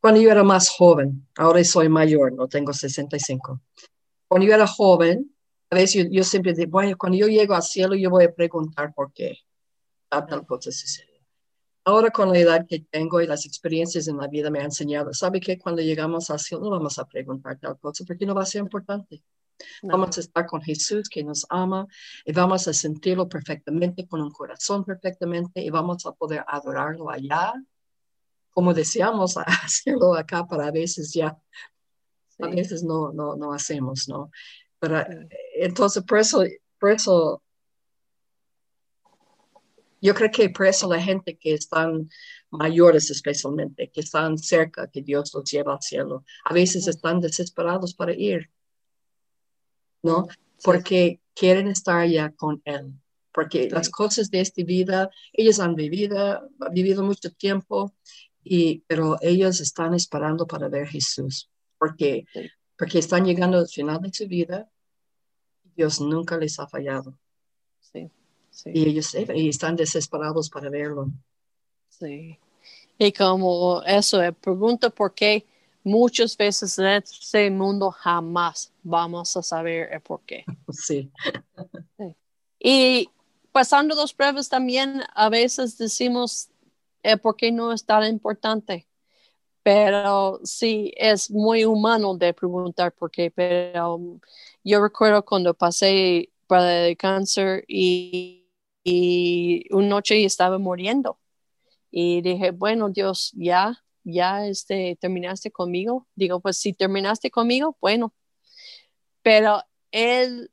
cuando 0.00 0.20
yo 0.20 0.30
era 0.30 0.42
más 0.42 0.70
joven, 0.70 1.26
ahora 1.36 1.62
soy 1.62 1.88
mayor, 1.88 2.32
no 2.32 2.48
tengo 2.48 2.72
65. 2.72 3.60
Cuando 4.26 4.46
yo 4.46 4.54
era 4.54 4.66
joven, 4.66 5.30
a 5.70 5.76
veces 5.76 6.08
yo, 6.10 6.24
siempre 6.24 6.54
digo, 6.54 6.70
bueno, 6.70 6.96
cuando 6.96 7.18
yo 7.18 7.26
llego 7.28 7.54
al 7.54 7.62
cielo, 7.62 7.94
yo 7.94 8.08
voy 8.08 8.24
a 8.24 8.34
preguntar 8.34 8.92
por 8.94 9.12
qué 9.12 9.36
tal 10.08 10.46
cosa 10.46 10.72
sucedió. 10.72 11.12
Ahora 11.84 12.10
con 12.10 12.32
la 12.32 12.38
edad 12.38 12.66
que 12.66 12.80
tengo 12.90 13.20
y 13.20 13.26
las 13.26 13.44
experiencias 13.44 14.08
en 14.08 14.16
la 14.16 14.28
vida 14.28 14.50
me 14.50 14.60
han 14.60 14.66
enseñado, 14.66 15.12
¿sabe 15.12 15.40
que 15.40 15.58
cuando 15.58 15.82
llegamos 15.82 16.30
al 16.30 16.38
cielo 16.38 16.64
no 16.64 16.70
vamos 16.70 16.98
a 16.98 17.04
preguntar 17.04 17.58
tal 17.58 17.78
cosa 17.78 18.04
porque 18.06 18.24
no 18.24 18.34
va 18.34 18.42
a 18.42 18.46
ser 18.46 18.62
importante? 18.62 19.22
Vamos 19.82 20.16
a 20.16 20.20
estar 20.20 20.46
con 20.46 20.62
Jesús 20.62 21.08
que 21.08 21.22
nos 21.22 21.44
ama 21.50 21.86
y 22.24 22.32
vamos 22.32 22.66
a 22.68 22.72
sentirlo 22.72 23.28
perfectamente, 23.28 24.06
con 24.06 24.22
un 24.22 24.30
corazón 24.30 24.84
perfectamente 24.84 25.60
y 25.60 25.70
vamos 25.70 26.06
a 26.06 26.12
poder 26.12 26.44
adorarlo 26.46 27.10
allá 27.10 27.52
como 28.52 28.74
deseamos 28.74 29.36
hacerlo 29.46 30.14
acá, 30.14 30.46
para 30.46 30.68
a 30.68 30.70
veces 30.70 31.12
ya, 31.12 31.36
a 32.38 32.48
veces 32.48 32.82
no, 32.82 33.12
no, 33.12 33.36
no 33.36 33.52
hacemos, 33.52 34.08
¿no? 34.08 34.30
Pero 34.78 35.04
entonces, 35.54 36.02
por 36.02 36.18
eso, 36.18 36.44
por 36.78 36.90
eso, 36.90 37.42
yo 40.00 40.14
creo 40.14 40.30
que 40.30 40.50
por 40.50 40.66
eso 40.66 40.88
la 40.88 41.00
gente 41.00 41.38
que 41.38 41.54
están 41.54 42.08
mayores 42.50 43.10
especialmente, 43.10 43.90
que 43.90 44.00
están 44.00 44.38
cerca, 44.38 44.90
que 44.90 45.02
Dios 45.02 45.32
los 45.34 45.50
lleva 45.50 45.74
al 45.74 45.82
cielo. 45.82 46.24
A 46.44 46.52
veces 46.52 46.88
están 46.88 47.20
desesperados 47.20 47.94
para 47.94 48.12
ir, 48.12 48.50
¿no? 50.02 50.26
Porque 50.62 51.20
quieren 51.34 51.68
estar 51.68 52.06
ya 52.08 52.30
con 52.30 52.60
Él. 52.64 52.92
Porque 53.32 53.70
las 53.70 53.88
cosas 53.88 54.30
de 54.30 54.40
esta 54.40 54.62
vida, 54.62 55.10
ellos 55.32 55.58
han 55.58 55.74
vivido, 55.74 56.50
han 56.60 56.74
vivido 56.74 57.02
mucho 57.02 57.30
tiempo, 57.32 57.94
y, 58.44 58.80
pero 58.86 59.16
ellos 59.20 59.60
están 59.60 59.94
esperando 59.94 60.46
para 60.46 60.68
ver 60.68 60.88
Jesús. 60.88 61.50
Porque, 61.78 62.24
porque 62.76 62.98
están 62.98 63.24
llegando 63.24 63.58
al 63.58 63.68
final 63.68 64.00
de 64.00 64.12
su 64.12 64.26
vida. 64.26 64.68
Dios 65.76 66.00
nunca 66.00 66.36
les 66.36 66.58
ha 66.58 66.68
fallado. 66.68 67.18
Sí, 67.80 68.10
sí. 68.50 68.70
Y 68.74 68.88
ellos 68.90 69.14
y 69.14 69.48
están 69.48 69.76
desesperados 69.76 70.50
para 70.50 70.68
verlo. 70.68 71.10
Sí. 71.88 72.38
Y 72.98 73.12
como 73.12 73.82
eso, 73.84 74.18
me 74.18 74.32
pregunto 74.32 74.90
por 74.90 75.14
qué 75.14 75.44
muchas 75.82 76.36
veces 76.36 76.78
en 76.78 76.86
este 76.86 77.50
mundo 77.50 77.90
jamás 77.90 78.72
vamos 78.82 79.36
a 79.36 79.42
saber 79.42 79.88
el 79.92 80.00
por 80.00 80.20
qué. 80.22 80.44
Sí. 80.72 81.10
sí. 81.96 82.16
Y 82.58 83.08
pasando 83.50 83.94
dos 83.94 84.14
pruebas 84.14 84.48
también, 84.48 85.02
a 85.14 85.28
veces 85.28 85.76
decimos 85.76 86.48
el 87.02 87.18
por 87.20 87.36
qué 87.36 87.52
no 87.52 87.72
es 87.72 87.84
tan 87.84 88.04
importante. 88.04 88.88
Pero 89.62 90.40
sí, 90.44 90.92
es 90.96 91.30
muy 91.30 91.64
humano 91.64 92.16
de 92.16 92.34
preguntar 92.34 92.92
por 92.92 93.10
qué. 93.10 93.30
Pero 93.30 93.96
um, 93.96 94.20
yo 94.64 94.82
recuerdo 94.82 95.24
cuando 95.24 95.54
pasé 95.54 96.30
por 96.46 96.60
el 96.60 96.96
cáncer 96.96 97.64
y, 97.68 98.48
y 98.84 99.66
una 99.70 99.88
noche 99.88 100.24
estaba 100.24 100.58
muriendo. 100.58 101.18
Y 101.90 102.22
dije, 102.22 102.50
bueno, 102.52 102.88
Dios, 102.90 103.32
ya, 103.36 103.84
ya 104.04 104.46
este, 104.46 104.96
terminaste 105.00 105.50
conmigo. 105.52 106.08
Digo, 106.16 106.40
pues 106.40 106.58
si 106.58 106.72
terminaste 106.72 107.30
conmigo, 107.30 107.76
bueno. 107.80 108.14
Pero 109.22 109.62
Él, 109.92 110.50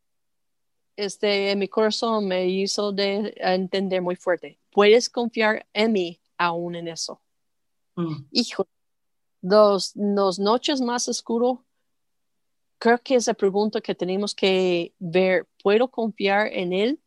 este, 0.96 1.52
en 1.52 1.60
mi 1.60 1.68
corazón 1.68 2.28
me 2.28 2.48
hizo 2.48 2.92
de 2.92 3.34
entender 3.38 4.02
muy 4.02 4.16
fuerte. 4.16 4.60
Puedes 4.72 5.10
confiar 5.10 5.66
en 5.74 5.94
mí 5.94 6.22
aún 6.40 6.74
en 6.76 6.88
eso. 6.88 7.22
Mm. 7.96 8.24
Hijo, 8.32 8.66
dos, 9.42 9.92
dos 9.94 10.40
noches 10.40 10.82
más 10.82 11.08
oscuro, 11.08 11.64
creo 12.80 12.98
que 12.98 13.16
es 13.16 13.28
la 13.28 13.34
pregunta 13.36 13.82
que 13.82 13.94
tenemos 13.94 14.34
que 14.34 14.94
ver. 14.98 15.48
¿Puedo 15.62 15.90
confiar 15.92 16.48
en 16.48 16.74
Él 16.74 17.00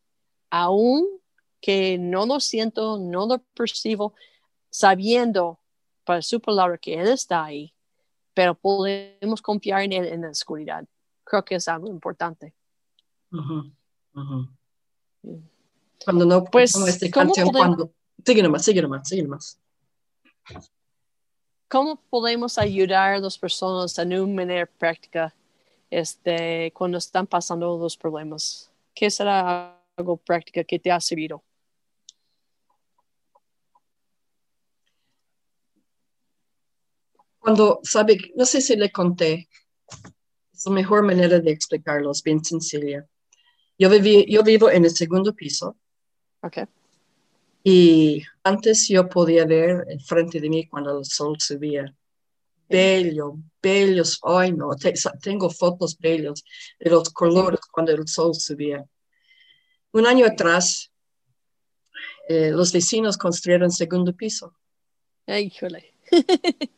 aún 0.50 1.06
que 1.60 1.96
no 1.98 2.26
lo 2.26 2.38
siento, 2.40 2.98
no 2.98 3.26
lo 3.26 3.38
percibo, 3.54 4.14
sabiendo 4.68 5.58
para 6.04 6.20
su 6.20 6.40
palabra 6.40 6.76
que 6.76 6.94
Él 7.00 7.08
está 7.08 7.44
ahí, 7.44 7.72
pero 8.34 8.54
podemos 8.54 9.40
confiar 9.40 9.82
en 9.82 9.92
Él 9.92 10.06
en 10.06 10.22
la 10.22 10.30
oscuridad. 10.30 10.84
Creo 11.24 11.44
que 11.44 11.54
es 11.54 11.68
algo 11.68 11.86
importante. 11.88 12.52
Ujú. 13.30 13.72
Cuando 16.04 16.26
no, 16.26 16.44
Pues, 16.44 16.72
como 16.72 16.86
esta 16.86 17.08
¿cómo 17.10 17.26
canción, 17.26 17.48
podemos- 17.50 17.76
cuando, 17.76 17.94
sigue 18.24 18.42
nomás, 18.42 18.64
sigue 18.64 18.82
nomás, 18.82 19.08
sigue 19.08 19.22
nomás. 19.22 19.58
¿Cómo 21.68 21.96
podemos 22.10 22.58
ayudar 22.58 23.14
a 23.14 23.18
las 23.18 23.38
personas 23.38 23.94
de 23.94 24.20
una 24.20 24.34
manera 24.34 24.66
práctica 24.66 25.34
este, 25.90 26.70
cuando 26.72 26.98
están 26.98 27.26
pasando 27.26 27.78
los 27.78 27.96
problemas? 27.96 28.70
¿Qué 28.94 29.10
será 29.10 29.80
algo 29.96 30.16
práctico 30.16 30.60
que 30.66 30.78
te 30.78 30.90
ha 30.90 31.00
servido? 31.00 31.42
Cuando, 37.38 37.80
sabe, 37.82 38.18
no 38.36 38.44
sé 38.44 38.60
si 38.60 38.76
le 38.76 38.92
conté, 38.92 39.48
es 40.52 40.66
la 40.66 40.72
mejor 40.72 41.02
manera 41.02 41.40
de 41.40 41.50
explicarlo, 41.50 42.12
es 42.12 42.22
bien 42.22 42.44
sencilla. 42.44 43.04
Yo, 43.78 43.90
viví, 43.90 44.26
yo 44.30 44.44
vivo 44.44 44.70
en 44.70 44.84
el 44.84 44.90
segundo 44.90 45.34
piso 45.34 45.76
Ok. 46.42 46.68
Y 47.64 48.22
antes 48.42 48.88
yo 48.88 49.08
podía 49.08 49.44
ver 49.46 49.84
enfrente 49.88 50.40
de 50.40 50.48
mí 50.48 50.66
cuando 50.66 50.98
el 50.98 51.04
sol 51.04 51.36
subía. 51.38 51.94
Bello, 52.68 53.36
bellos, 53.62 54.18
ay 54.22 54.52
no, 54.52 54.74
te- 54.76 54.94
tengo 55.20 55.50
fotos 55.50 55.98
bellos 55.98 56.42
de 56.80 56.90
los 56.90 57.10
colores 57.10 57.60
cuando 57.70 57.92
el 57.92 58.08
sol 58.08 58.34
subía. 58.34 58.84
Un 59.92 60.06
año 60.06 60.24
atrás, 60.26 60.90
eh, 62.28 62.50
los 62.50 62.72
vecinos 62.72 63.18
construyeron 63.18 63.70
segundo 63.70 64.14
piso 64.14 64.54
Ay, 65.26 65.44
híjole. 65.46 65.92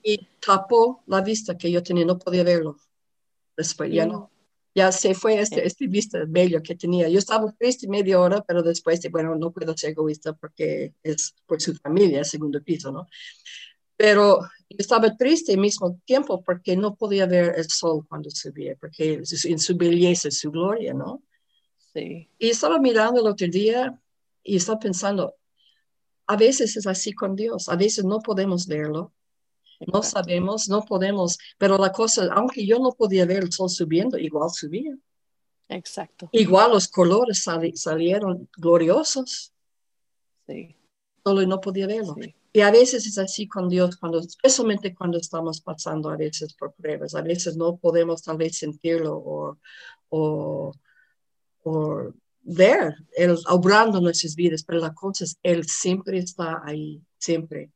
y 0.03 0.19
tapó 0.45 1.03
la 1.07 1.21
vista 1.21 1.57
que 1.57 1.71
yo 1.71 1.83
tenía, 1.83 2.05
no 2.05 2.19
podía 2.19 2.43
verlo. 2.43 2.77
Después 3.57 3.91
ya 3.93 4.05
no, 4.05 4.31
ya 4.75 4.91
se 4.91 5.15
fue 5.15 5.41
este, 5.41 5.67
este 5.67 5.87
vista 5.87 6.19
bello 6.27 6.61
que 6.63 6.75
tenía. 6.75 7.09
Yo 7.09 7.19
estaba 7.19 7.53
triste 7.53 7.87
media 7.87 8.21
hora, 8.21 8.43
pero 8.43 8.63
después, 8.63 9.01
de, 9.01 9.09
bueno, 9.09 9.37
no 9.37 9.53
puedo 9.53 9.77
ser 9.77 9.91
egoísta 9.91 10.33
porque 10.33 10.95
es 11.03 11.35
por 11.47 11.61
su 11.63 11.75
familia, 11.77 12.25
segundo 12.25 12.61
piso, 12.63 12.91
¿no? 12.91 13.07
Pero 13.97 14.41
yo 14.69 14.77
estaba 14.77 15.17
triste 15.17 15.53
al 15.53 15.59
mismo 15.59 16.01
tiempo 16.05 16.43
porque 16.43 16.77
no 16.77 16.97
podía 16.97 17.27
ver 17.27 17.55
el 17.57 17.71
sol 17.71 18.05
cuando 18.09 18.31
subía, 18.31 18.75
porque 18.81 19.23
en 19.45 19.59
su 19.61 19.77
belleza, 19.77 20.31
su 20.33 20.51
gloria, 20.51 20.93
¿no? 20.93 21.23
Sí. 21.93 22.29
Y 22.39 22.51
estaba 22.51 22.81
mirando 22.81 23.21
el 23.21 23.29
otro 23.29 23.47
día 23.47 23.97
y 24.43 24.57
estaba 24.57 24.81
pensando, 24.81 25.37
a 26.27 26.37
veces 26.37 26.77
es 26.77 26.87
así 26.89 27.13
con 27.13 27.37
Dios, 27.37 27.69
a 27.69 27.77
veces 27.77 28.05
no 28.05 28.19
podemos 28.19 28.67
verlo, 28.67 29.13
no 29.81 30.03
sabemos, 30.03 30.69
no 30.69 30.83
podemos, 30.85 31.39
pero 31.59 31.79
la 31.79 31.91
cosa, 31.93 32.29
aunque 32.35 32.67
yo 32.67 32.79
no 32.79 32.93
podía 32.93 33.27
ver 33.27 33.45
el 33.45 33.53
sol 33.53 33.69
subiendo, 33.71 34.19
igual 34.19 34.51
subía. 34.51 34.97
Exacto. 35.69 36.29
Igual 36.33 36.73
los 36.73 36.89
colores 36.89 37.43
sali- 37.43 37.77
salieron 37.77 38.49
gloriosos, 38.57 39.53
Sí. 40.47 40.77
solo 41.25 41.47
no 41.47 41.61
podía 41.61 41.87
verlo. 41.87 42.15
sí. 42.21 42.35
Y 42.57 42.61
a 42.61 42.71
veces 42.71 43.05
es 43.07 43.19
así 43.19 43.49
con 43.49 43.69
Dios, 43.69 43.97
cuando, 43.97 44.21
especialmente 44.21 44.95
cuando 44.95 45.19
estamos 45.19 45.61
pasando 45.61 46.09
a 46.09 46.17
veces 46.17 46.55
por 46.55 46.73
pruebas, 46.75 47.17
a 47.17 47.21
veces 47.23 47.57
no 47.57 47.77
podemos 47.79 48.23
tal 48.23 48.37
vez 48.37 48.57
sentirlo 48.59 49.17
o, 49.17 49.59
o, 50.11 50.73
o 51.65 52.13
ver 52.43 52.95
Él 53.17 53.37
obrando 53.49 54.01
nuestras 54.01 54.37
vidas, 54.37 54.63
pero 54.63 54.79
la 54.79 54.95
cosa 54.95 55.25
es, 55.25 55.37
Él 55.43 55.65
siempre 55.67 56.19
está 56.19 56.63
ahí, 56.65 57.03
siempre. 57.19 57.73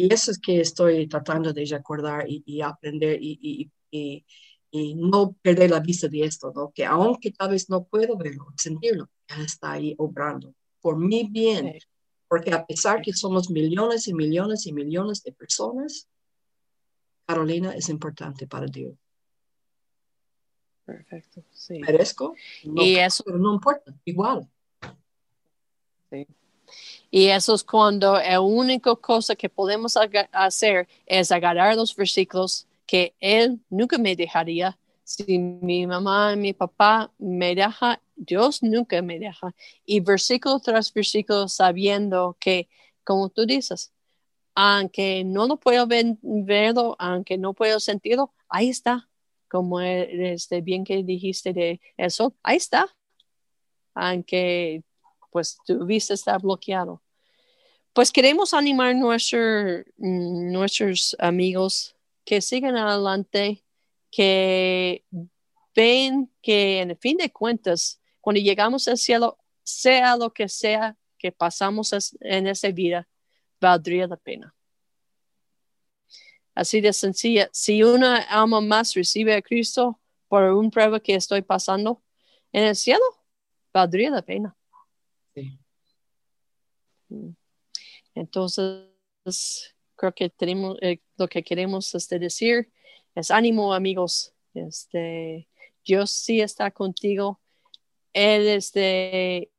Y 0.00 0.14
eso 0.14 0.30
es 0.30 0.38
que 0.38 0.60
estoy 0.60 1.08
tratando 1.08 1.52
de 1.52 1.64
recordar 1.64 2.24
y, 2.28 2.42
y 2.46 2.62
aprender 2.62 3.18
y, 3.20 3.70
y, 3.90 4.24
y, 4.70 4.94
no 4.94 5.32
perder 5.42 5.70
la 5.70 5.80
vista 5.80 6.06
de 6.06 6.22
esto, 6.22 6.52
¿no? 6.54 6.70
Que 6.70 6.84
aunque 6.84 7.32
tal 7.32 7.50
vez 7.50 7.68
no 7.68 7.82
puedo 7.82 8.16
verlo, 8.16 8.46
sentirlo, 8.56 9.10
Él 9.26 9.44
está 9.44 9.72
ahí 9.72 9.96
obrando 9.98 10.54
por 10.80 10.96
mi 10.96 11.28
bien. 11.28 11.72
Sí. 11.72 11.86
Porque 12.28 12.52
a 12.52 12.64
pesar 12.64 13.02
que 13.02 13.12
somos 13.12 13.50
millones 13.50 14.06
y 14.06 14.14
millones 14.14 14.66
y 14.66 14.72
millones 14.72 15.22
de 15.24 15.32
personas, 15.32 16.06
Carolina 17.26 17.72
es 17.74 17.88
importante 17.88 18.46
para 18.46 18.66
Dios. 18.66 18.94
Perfecto. 20.84 21.42
Sí. 21.50 21.80
¿Merezco? 21.80 22.34
No, 22.64 22.82
Y 22.82 22.96
eso- 22.96 23.24
pero 23.24 23.38
no 23.38 23.52
importa, 23.52 23.92
igual. 24.04 24.48
Y 27.10 27.26
eso 27.26 27.54
es 27.54 27.64
cuando 27.64 28.14
la 28.14 28.40
única 28.40 28.94
cosa 28.96 29.34
que 29.34 29.48
podemos 29.48 29.96
hacer 30.32 30.88
es 31.06 31.32
agarrar 31.32 31.76
los 31.76 31.94
versículos 31.94 32.66
que 32.86 33.14
Él 33.20 33.60
nunca 33.70 33.98
me 33.98 34.14
dejaría. 34.16 34.78
Si 35.04 35.38
mi 35.38 35.86
mamá 35.86 36.32
y 36.34 36.36
mi 36.36 36.52
papá 36.52 37.10
me 37.18 37.54
dejan, 37.54 37.98
Dios 38.14 38.62
nunca 38.62 39.00
me 39.00 39.18
deja. 39.18 39.54
Y 39.86 40.00
versículo 40.00 40.60
tras 40.60 40.92
versículo 40.92 41.48
sabiendo 41.48 42.36
que, 42.40 42.68
como 43.04 43.30
tú 43.30 43.46
dices, 43.46 43.92
aunque 44.54 45.22
no 45.24 45.46
lo 45.46 45.56
puedo 45.56 45.86
ver, 45.86 46.16
verlo, 46.20 46.96
aunque 46.98 47.38
no 47.38 47.54
puedo 47.54 47.78
sentirlo, 47.80 48.34
ahí 48.48 48.68
está. 48.70 49.08
Como 49.48 49.80
este, 49.80 50.60
bien 50.60 50.84
que 50.84 51.02
dijiste 51.04 51.52
de 51.52 51.80
eso, 51.96 52.34
ahí 52.42 52.56
está. 52.56 52.86
Aunque 53.94 54.82
pues 55.38 55.56
tu 55.64 55.86
vista 55.86 56.14
está 56.14 56.36
bloqueado. 56.36 57.00
Pues 57.92 58.10
queremos 58.10 58.52
animar 58.52 58.96
nuestro, 58.96 59.84
nuestros 59.96 61.14
amigos 61.20 61.94
que 62.24 62.40
sigan 62.40 62.76
adelante, 62.76 63.62
que 64.10 65.04
ven 65.76 66.28
que 66.42 66.80
en 66.80 66.98
fin 66.98 67.18
de 67.18 67.30
cuentas, 67.30 68.00
cuando 68.20 68.40
llegamos 68.40 68.88
al 68.88 68.98
cielo, 68.98 69.38
sea 69.62 70.16
lo 70.16 70.32
que 70.32 70.48
sea 70.48 70.96
que 71.16 71.30
pasamos 71.30 71.92
en 72.18 72.48
esa 72.48 72.72
vida, 72.72 73.08
valdría 73.60 74.08
la 74.08 74.16
pena. 74.16 74.52
Así 76.52 76.80
de 76.80 76.92
sencilla. 76.92 77.48
Si 77.52 77.84
una 77.84 78.16
alma 78.16 78.60
más 78.60 78.92
recibe 78.94 79.36
a 79.36 79.42
Cristo 79.42 80.00
por 80.26 80.42
un 80.42 80.72
prueba 80.72 80.98
que 80.98 81.14
estoy 81.14 81.42
pasando 81.42 82.02
en 82.50 82.64
el 82.64 82.74
cielo, 82.74 83.04
valdría 83.72 84.10
la 84.10 84.22
pena. 84.22 84.57
Entonces, 88.14 89.74
creo 89.96 90.14
que 90.14 90.30
tenemos 90.30 90.76
eh, 90.80 91.00
lo 91.16 91.28
que 91.28 91.42
queremos 91.42 91.94
este, 91.94 92.18
decir 92.18 92.70
es 93.14 93.30
ánimo 93.30 93.74
amigos. 93.74 94.32
Este 94.54 95.48
Dios 95.84 96.10
sí 96.10 96.40
está 96.40 96.70
contigo. 96.70 97.40
Él 98.12 98.48
este 98.48 99.50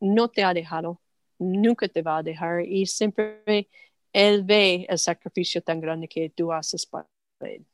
no 0.00 0.28
te 0.28 0.44
ha 0.44 0.54
dejado 0.54 1.00
nunca 1.38 1.88
te 1.88 2.02
va 2.02 2.18
a 2.18 2.22
dejar 2.22 2.64
y 2.64 2.86
siempre 2.86 3.68
él 4.12 4.42
ve 4.44 4.86
el 4.88 4.98
sacrificio 4.98 5.62
tan 5.62 5.80
grande 5.80 6.08
que 6.08 6.30
tú 6.30 6.52
haces 6.52 6.86
para 6.86 7.08
él. 7.40 7.66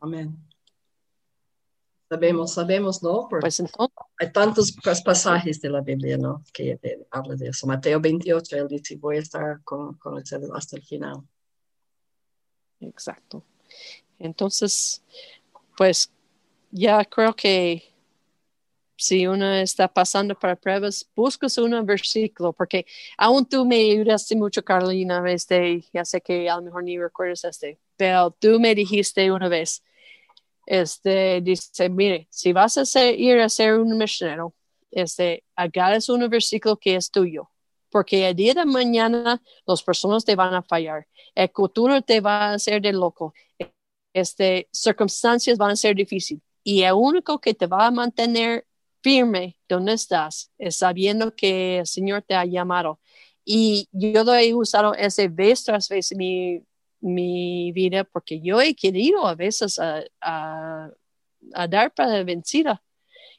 Amén. 0.00 0.36
Sabemos, 2.08 2.52
sabemos, 2.52 3.02
¿no? 3.02 3.26
pues 3.28 3.58
entonces, 3.58 3.96
hay 4.24 4.32
tantos 4.32 4.76
pasajes 5.04 5.60
de 5.60 5.70
la 5.70 5.80
Biblia, 5.80 6.16
¿no? 6.18 6.42
Que 6.52 6.78
habla 7.10 7.36
de 7.36 7.48
eso. 7.48 7.66
Mateo 7.66 8.00
28, 8.00 8.56
él 8.56 8.68
dice, 8.68 8.96
voy 8.96 9.16
a 9.16 9.20
estar 9.20 9.62
con, 9.62 9.94
con 9.94 10.16
el 10.16 10.24
hasta 10.54 10.76
el 10.76 10.82
final. 10.82 11.22
Exacto. 12.80 13.44
Entonces, 14.18 15.02
pues 15.76 16.10
ya 16.70 17.04
creo 17.04 17.34
que 17.34 17.94
si 18.96 19.26
uno 19.26 19.52
está 19.54 19.88
pasando 19.88 20.38
para 20.38 20.56
pruebas, 20.56 21.08
buscas 21.14 21.58
un 21.58 21.84
versículo, 21.84 22.52
porque 22.52 22.86
aún 23.18 23.44
tú 23.44 23.64
me 23.64 23.76
ayudaste 23.76 24.36
mucho, 24.36 24.64
Carolina, 24.64 25.20
de, 25.22 25.84
ya 25.92 26.04
sé 26.04 26.20
que 26.20 26.48
a 26.48 26.56
lo 26.56 26.62
mejor 26.62 26.84
ni 26.84 26.98
recuerdas 26.98 27.44
este, 27.44 27.78
pero 27.96 28.30
tú 28.30 28.60
me 28.60 28.74
dijiste 28.74 29.30
una 29.30 29.48
vez, 29.48 29.82
este, 30.66 31.40
dice, 31.40 31.88
mire, 31.88 32.26
si 32.30 32.52
vas 32.52 32.76
a 32.76 33.06
ir 33.10 33.40
a 33.40 33.48
ser 33.48 33.78
un 33.78 33.96
misionero, 33.96 34.54
este, 34.90 35.44
agarres 35.56 36.08
un 36.08 36.28
versículo 36.28 36.76
que 36.76 36.96
es 36.96 37.10
tuyo, 37.10 37.50
porque 37.90 38.28
el 38.28 38.36
día 38.36 38.54
de 38.54 38.64
mañana 38.64 39.42
las 39.66 39.82
personas 39.82 40.24
te 40.24 40.36
van 40.36 40.54
a 40.54 40.62
fallar, 40.62 41.06
el 41.34 41.50
futuro 41.54 42.00
te 42.02 42.20
va 42.20 42.50
a 42.50 42.54
hacer 42.54 42.80
de 42.80 42.92
loco, 42.92 43.34
este, 44.12 44.68
circunstancias 44.72 45.58
van 45.58 45.72
a 45.72 45.76
ser 45.76 45.96
difíciles 45.96 46.42
y 46.64 46.82
el 46.82 46.94
único 46.94 47.38
que 47.40 47.54
te 47.54 47.66
va 47.66 47.86
a 47.86 47.90
mantener 47.90 48.66
firme 49.02 49.58
donde 49.68 49.92
estás 49.92 50.50
es 50.58 50.76
sabiendo 50.76 51.34
que 51.36 51.80
el 51.80 51.86
Señor 51.86 52.22
te 52.22 52.34
ha 52.34 52.46
llamado. 52.46 52.98
Y 53.44 53.86
yo 53.92 54.24
he 54.34 54.54
usado 54.54 54.94
ese 54.94 55.28
vez 55.28 55.62
tras 55.62 55.90
vez 55.90 56.10
en 56.12 56.18
mi 56.18 56.62
mi 57.04 57.70
vida 57.72 58.04
porque 58.04 58.40
yo 58.40 58.62
he 58.62 58.74
querido 58.74 59.26
a 59.26 59.34
veces 59.34 59.78
a, 59.78 60.90
dar 61.68 61.92
para 61.92 62.24
vencida 62.24 62.82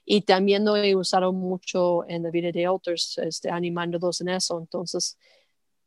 y 0.05 0.21
también 0.21 0.63
lo 0.63 0.75
he 0.77 0.95
usado 0.95 1.33
mucho 1.33 2.07
en 2.07 2.21
la 2.21 2.29
vida 2.29 2.51
de 2.51 2.67
otros, 2.67 3.17
este, 3.17 3.49
animándolos 3.49 4.21
en 4.21 4.29
eso. 4.29 4.59
Entonces, 4.59 5.17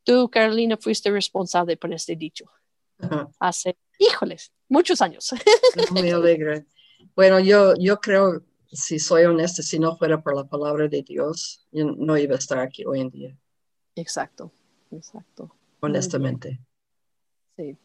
tú, 0.02 0.28
Carolina, 0.28 0.76
fuiste 0.76 1.08
responsable 1.12 1.76
por 1.76 1.92
este 1.92 2.16
dicho. 2.16 2.46
Hace, 3.38 3.76
híjoles, 3.96 4.52
muchos 4.68 5.00
años. 5.00 5.32
Muy 5.92 6.10
alegre. 6.10 6.66
Bueno, 7.14 7.38
yo, 7.38 7.74
yo 7.78 8.00
creo, 8.00 8.42
si 8.72 8.98
soy 8.98 9.24
honesta, 9.24 9.62
si 9.62 9.78
no 9.78 9.96
fuera 9.96 10.20
por 10.20 10.34
la 10.34 10.48
palabra 10.48 10.88
de 10.88 11.02
Dios, 11.02 11.64
yo 11.70 11.84
no 11.84 12.18
iba 12.18 12.34
a 12.34 12.38
estar 12.38 12.58
aquí 12.58 12.84
hoy 12.84 13.02
en 13.02 13.10
día. 13.10 13.38
Exacto, 13.94 14.50
exacto. 14.90 15.54
Honestamente. 15.78 16.58
Sí. 17.58 17.76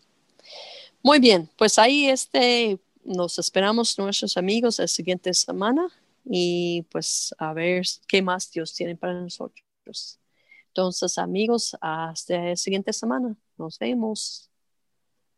Muy 1.02 1.20
bien, 1.20 1.50
pues 1.58 1.80
ahí 1.80 2.06
este, 2.06 2.80
nos 3.04 3.40
esperamos 3.40 3.98
nuestros 3.98 4.38
amigos 4.38 4.78
la 4.78 4.88
siguiente 4.88 5.34
semana 5.34 5.90
y 6.24 6.84
pues 6.92 7.34
a 7.40 7.54
ver 7.54 7.84
qué 8.08 8.22
más 8.22 8.52
Dios 8.52 8.74
tiene 8.76 8.96
para 8.96 9.20
nosotros. 9.20 10.20
Entonces, 10.68 11.18
amigos, 11.18 11.76
hasta 11.82 12.38
la 12.38 12.56
siguiente 12.56 12.94
semana. 12.94 13.36
Nos 13.58 13.80
vemos. 13.80 14.50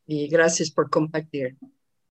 Y 0.05 0.27
gracias 0.27 0.69
por 0.69 0.89
compartir. 0.89 1.57